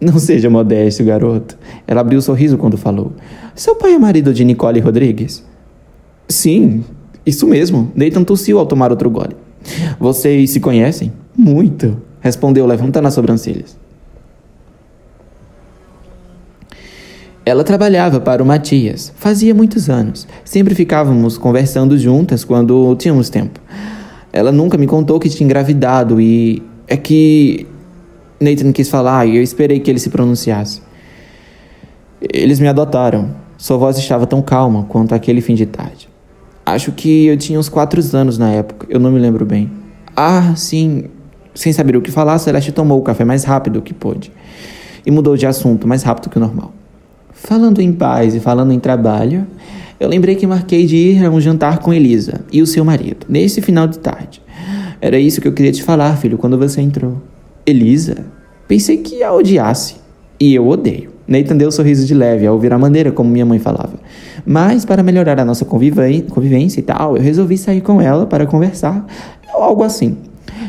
Não 0.00 0.20
seja 0.20 0.48
modesto, 0.48 1.02
garoto. 1.02 1.58
Ela 1.84 2.00
abriu 2.00 2.18
o 2.18 2.20
um 2.20 2.22
sorriso 2.22 2.56
quando 2.56 2.78
falou. 2.78 3.12
Seu 3.56 3.74
pai 3.74 3.94
é 3.94 3.98
marido 3.98 4.32
de 4.32 4.44
Nicole 4.44 4.78
Rodrigues? 4.78 5.44
Sim, 6.28 6.84
isso 7.24 7.46
mesmo. 7.46 7.90
Nathan 7.94 8.24
tossiu 8.24 8.58
ao 8.58 8.66
tomar 8.66 8.90
outro 8.90 9.10
gole. 9.10 9.36
Vocês 9.98 10.50
se 10.50 10.60
conhecem? 10.60 11.12
Muito, 11.36 11.96
respondeu 12.20 12.66
levantando 12.66 13.08
as 13.08 13.14
sobrancelhas. 13.14 13.78
Ela 17.44 17.64
trabalhava 17.64 18.20
para 18.20 18.42
o 18.42 18.46
Matias, 18.46 19.12
fazia 19.16 19.54
muitos 19.54 19.88
anos. 19.88 20.28
Sempre 20.44 20.74
ficávamos 20.74 21.38
conversando 21.38 21.98
juntas 21.98 22.44
quando 22.44 22.94
tínhamos 22.96 23.30
tempo. 23.30 23.58
Ela 24.32 24.52
nunca 24.52 24.76
me 24.76 24.86
contou 24.86 25.18
que 25.18 25.28
tinha 25.28 25.44
engravidado 25.46 26.20
e 26.20 26.62
é 26.86 26.96
que 26.96 27.66
Nathan 28.38 28.72
quis 28.72 28.88
falar 28.88 29.26
e 29.26 29.36
eu 29.36 29.42
esperei 29.42 29.80
que 29.80 29.90
ele 29.90 29.98
se 29.98 30.10
pronunciasse. 30.10 30.82
Eles 32.20 32.60
me 32.60 32.68
adotaram. 32.68 33.34
Sua 33.56 33.78
voz 33.78 33.96
estava 33.96 34.26
tão 34.26 34.42
calma 34.42 34.84
quanto 34.84 35.14
aquele 35.14 35.40
fim 35.40 35.54
de 35.54 35.66
tarde. 35.66 36.09
Acho 36.64 36.92
que 36.92 37.26
eu 37.26 37.36
tinha 37.36 37.58
uns 37.58 37.68
quatro 37.68 38.00
anos 38.16 38.38
na 38.38 38.50
época, 38.50 38.86
eu 38.88 39.00
não 39.00 39.10
me 39.10 39.18
lembro 39.18 39.44
bem. 39.44 39.70
Ah, 40.16 40.54
sim. 40.56 41.04
Sem 41.54 41.72
saber 41.72 41.96
o 41.96 42.02
que 42.02 42.10
falar, 42.10 42.38
Celeste 42.38 42.72
tomou 42.72 42.98
o 42.98 43.02
café 43.02 43.24
mais 43.24 43.44
rápido 43.44 43.82
que 43.82 43.92
pôde 43.92 44.32
e 45.04 45.10
mudou 45.10 45.36
de 45.36 45.46
assunto 45.46 45.88
mais 45.88 46.02
rápido 46.02 46.30
que 46.30 46.36
o 46.36 46.40
normal. 46.40 46.72
Falando 47.32 47.80
em 47.80 47.92
paz 47.92 48.34
e 48.34 48.40
falando 48.40 48.72
em 48.72 48.78
trabalho, 48.78 49.46
eu 49.98 50.08
lembrei 50.08 50.34
que 50.34 50.46
marquei 50.46 50.86
de 50.86 50.96
ir 50.96 51.24
a 51.24 51.30
um 51.30 51.40
jantar 51.40 51.78
com 51.78 51.92
Elisa 51.92 52.40
e 52.52 52.62
o 52.62 52.66
seu 52.66 52.84
marido, 52.84 53.26
nesse 53.28 53.60
final 53.60 53.86
de 53.86 53.98
tarde. 53.98 54.40
Era 55.00 55.18
isso 55.18 55.40
que 55.40 55.48
eu 55.48 55.52
queria 55.52 55.72
te 55.72 55.82
falar, 55.82 56.16
filho, 56.16 56.36
quando 56.36 56.58
você 56.58 56.80
entrou. 56.80 57.22
Elisa? 57.66 58.26
Pensei 58.68 58.98
que 58.98 59.22
a 59.22 59.32
odiasse. 59.32 59.96
E 60.38 60.54
eu 60.54 60.68
odeio. 60.68 61.10
Nathan 61.26 61.56
deu 61.56 61.68
um 61.68 61.70
sorriso 61.70 62.06
de 62.06 62.14
leve 62.14 62.46
ao 62.46 62.54
ouvir 62.54 62.72
a 62.72 62.78
maneira 62.78 63.12
como 63.12 63.30
minha 63.30 63.46
mãe 63.46 63.58
falava. 63.58 63.94
Mas, 64.44 64.84
para 64.84 65.02
melhorar 65.02 65.38
a 65.38 65.44
nossa 65.44 65.64
convivência 65.64 66.80
e 66.80 66.82
tal, 66.82 67.16
eu 67.16 67.22
resolvi 67.22 67.56
sair 67.58 67.80
com 67.80 68.00
ela 68.00 68.26
para 68.26 68.46
conversar, 68.46 69.06
ou 69.54 69.62
algo 69.62 69.82
assim. 69.82 70.16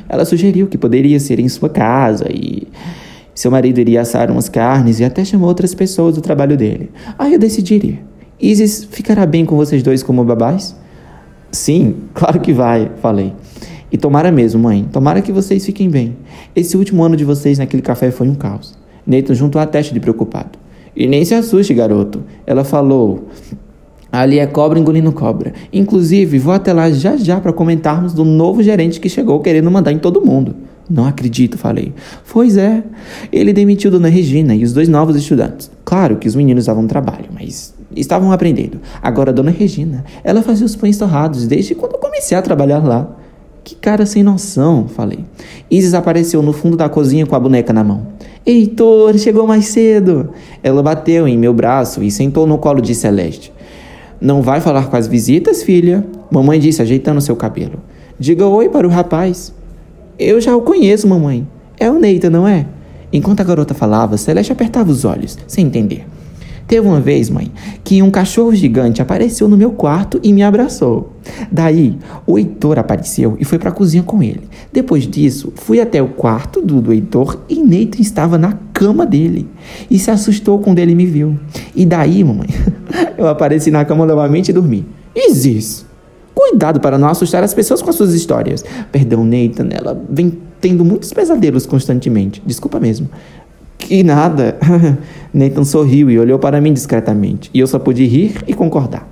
Ela 0.07 0.25
sugeriu 0.25 0.67
que 0.67 0.77
poderia 0.77 1.19
ser 1.19 1.39
em 1.39 1.47
sua 1.47 1.69
casa 1.69 2.25
e 2.29 2.67
seu 3.34 3.49
marido 3.49 3.79
iria 3.79 4.01
assar 4.01 4.29
umas 4.29 4.49
carnes 4.49 4.99
e 4.99 5.05
até 5.05 5.23
chamou 5.23 5.47
outras 5.47 5.73
pessoas 5.73 6.15
do 6.15 6.21
trabalho 6.21 6.57
dele. 6.57 6.91
Aí 7.17 7.34
eu 7.34 7.39
decidi. 7.39 7.99
Isis 8.39 8.84
ficará 8.84 9.25
bem 9.25 9.45
com 9.45 9.55
vocês 9.55 9.81
dois 9.81 10.03
como 10.03 10.23
babás? 10.23 10.75
Sim, 11.51 11.95
claro 12.13 12.39
que 12.39 12.51
vai, 12.51 12.91
falei. 13.01 13.34
E 13.91 13.97
tomara 13.97 14.31
mesmo, 14.31 14.62
mãe. 14.62 14.88
Tomara 14.91 15.21
que 15.21 15.31
vocês 15.31 15.65
fiquem 15.65 15.89
bem. 15.89 16.15
Esse 16.55 16.77
último 16.77 17.03
ano 17.03 17.15
de 17.15 17.25
vocês 17.25 17.57
naquele 17.57 17.81
café 17.81 18.10
foi 18.10 18.27
um 18.27 18.36
caos. 18.36 18.77
Nathan 19.05 19.34
juntou 19.34 19.62
a 19.62 19.65
testa 19.65 19.93
de 19.93 19.99
preocupado. 19.99 20.60
E 20.95 21.07
nem 21.07 21.23
se 21.25 21.34
assuste, 21.34 21.73
garoto. 21.73 22.23
Ela 22.45 22.63
falou. 22.63 23.29
Ali 24.12 24.39
é 24.39 24.45
cobra 24.45 24.78
engolindo 24.78 25.12
cobra. 25.12 25.54
Inclusive, 25.71 26.38
vou 26.38 26.54
até 26.54 26.74
lá 26.74 26.91
já 26.91 27.15
já 27.15 27.39
para 27.39 27.54
comentarmos 27.54 28.13
do 28.13 28.26
novo 28.26 28.62
gerente 28.62 29.00
que 29.00 29.08
chegou 29.08 29.39
querendo 29.39 29.71
mandar 29.71 29.91
em 29.91 30.00
todo 30.00 30.26
mundo. 30.26 30.56
Não 30.89 31.06
acredito, 31.06 31.58
falei. 31.58 31.93
Pois 32.32 32.58
é. 32.58 32.84
Ele 33.32 33.54
demitiu 33.54 33.89
Dona 33.89 34.10
Regina 34.10 34.54
e 34.54 34.63
os 34.63 34.74
dois 34.74 34.89
novos 34.89 35.15
estudantes. 35.15 35.71
Claro 35.86 36.17
que 36.17 36.28
os 36.28 36.36
meninos 36.36 36.65
davam 36.65 36.86
trabalho, 36.86 37.30
mas 37.34 37.74
estavam 37.95 38.34
aprendendo. 38.34 38.82
Agora, 39.02 39.32
Dona 39.32 39.52
Regina, 39.52 40.04
ela 40.24 40.41
fazia 40.41 40.65
os 40.65 40.76
pães 40.76 40.97
torrados 40.97 41.47
desde 41.47 41.76
quando 41.76 41.93
eu 41.93 42.00
comecei 42.00 42.38
a 42.38 42.41
trabalhar 42.41 42.80
lá. 42.86 43.15
Que 43.63 43.76
cara 43.76 44.06
sem 44.06 44.24
noção, 44.24 44.88
falei. 44.88 45.19
Isis 45.69 45.93
apareceu 45.93 46.41
no 46.41 46.52
fundo 46.52 46.76
da 46.76 46.89
cozinha 46.89 47.26
com 47.26 47.36
a 47.36 47.39
boneca 47.39 47.71
na 47.71 47.84
mão. 47.84 48.08
Heitor, 48.45 49.17
chegou 49.17 49.45
mais 49.47 49.67
cedo. 49.67 50.32
Ela 50.63 50.82
bateu 50.82 51.28
em 51.28 51.38
meu 51.38 51.54
braço 51.54 52.04
e 52.04 52.12
sentou 52.12 52.47
no 52.47 52.58
colo 52.58 52.82
de 52.82 52.95
Celeste. 52.95 53.54
Não 54.21 54.43
vai 54.43 54.62
falar 54.62 54.88
com 54.88 54.95
as 54.95 55.07
visitas, 55.07 55.63
filha? 55.63 56.05
Mamãe 56.29 56.60
disse, 56.60 56.79
ajeitando 56.79 57.19
seu 57.19 57.36
cabelo. 57.36 57.79
Diga 58.19 58.45
oi 58.45 58.69
para 58.69 58.86
o 58.86 58.89
rapaz. 58.89 59.51
Eu 60.19 60.39
já 60.39 60.55
o 60.55 60.62
conheço, 60.62 61.07
mamãe. 61.07 61.47
É 61.79 61.89
o 61.89 61.97
Neita, 61.97 62.29
não 62.29 62.47
é? 62.47 62.67
Enquanto 63.12 63.41
a 63.41 63.43
garota 63.43 63.73
falava, 63.73 64.17
Celeste 64.17 64.51
apertava 64.51 64.91
os 64.91 65.05
olhos, 65.05 65.39
sem 65.47 65.65
entender. 65.65 66.05
Teve 66.67 66.88
uma 66.88 67.01
vez, 67.01 67.31
mãe, 67.31 67.51
que 67.84 68.03
um 68.03 68.12
cachorro 68.12 68.53
gigante 68.53 69.01
apareceu 69.01 69.47
no 69.47 69.57
meu 69.57 69.71
quarto 69.71 70.19
e 70.21 70.31
me 70.31 70.43
abraçou. 70.43 71.13
Daí, 71.51 71.97
o 72.27 72.38
Heitor 72.38 72.77
apareceu 72.77 73.36
e 73.39 73.43
foi 73.43 73.57
para 73.57 73.69
a 73.69 73.73
cozinha 73.73 74.03
com 74.03 74.21
ele. 74.21 74.43
Depois 74.71 75.07
disso, 75.07 75.51
fui 75.55 75.81
até 75.81 75.99
o 75.99 76.10
quarto 76.10 76.62
do, 76.62 76.79
do 76.79 76.93
Heitor 76.93 77.39
e 77.49 77.60
Nathan 77.60 78.01
estava 78.01 78.38
na 78.38 78.53
cama 78.81 79.05
dele. 79.05 79.47
E 79.91 79.99
se 79.99 80.09
assustou 80.09 80.57
quando 80.57 80.79
ele 80.79 80.95
me 80.95 81.05
viu. 81.05 81.37
E 81.75 81.85
daí, 81.85 82.23
mamãe, 82.23 82.47
eu 83.15 83.27
apareci 83.27 83.69
na 83.69 83.85
cama 83.85 84.07
novamente 84.07 84.49
e 84.49 84.53
dormi. 84.53 84.83
Isis, 85.15 85.85
cuidado 86.33 86.79
para 86.79 86.97
não 86.97 87.07
assustar 87.07 87.43
as 87.43 87.53
pessoas 87.53 87.79
com 87.79 87.91
as 87.91 87.95
suas 87.95 88.15
histórias. 88.15 88.65
Perdão, 88.91 89.23
Nathan, 89.23 89.69
ela 89.71 90.01
vem 90.09 90.35
tendo 90.59 90.83
muitos 90.83 91.13
pesadelos 91.13 91.67
constantemente. 91.67 92.41
Desculpa 92.43 92.79
mesmo. 92.79 93.07
Que 93.77 94.01
nada. 94.01 94.57
Nathan 95.31 95.63
sorriu 95.63 96.09
e 96.09 96.17
olhou 96.17 96.39
para 96.39 96.59
mim 96.59 96.73
discretamente, 96.73 97.51
e 97.53 97.59
eu 97.59 97.67
só 97.67 97.77
pude 97.77 98.05
rir 98.05 98.43
e 98.47 98.53
concordar. 98.53 99.07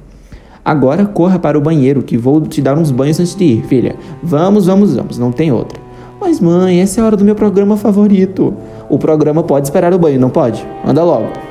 Agora 0.65 1.05
corra 1.05 1.39
para 1.39 1.57
o 1.57 1.61
banheiro, 1.61 2.01
que 2.01 2.17
vou 2.17 2.41
te 2.41 2.61
dar 2.61 2.77
uns 2.77 2.91
banhos 2.91 3.19
antes 3.19 3.35
de 3.35 3.43
ir, 3.43 3.63
filha. 3.65 3.95
Vamos, 4.21 4.65
vamos, 4.65 4.95
vamos, 4.95 5.17
não 5.17 5.31
tem 5.31 5.51
outra. 5.51 5.88
Mas, 6.19 6.39
mãe, 6.39 6.81
essa 6.81 6.99
é 6.99 7.03
a 7.03 7.05
hora 7.05 7.17
do 7.17 7.23
meu 7.23 7.35
programa 7.35 7.77
favorito. 7.77 8.53
O 8.89 8.97
programa 8.99 9.43
pode 9.43 9.67
esperar 9.67 9.93
o 9.93 9.99
banho, 9.99 10.19
não 10.19 10.29
pode? 10.29 10.65
Anda 10.85 11.03
logo. 11.03 11.48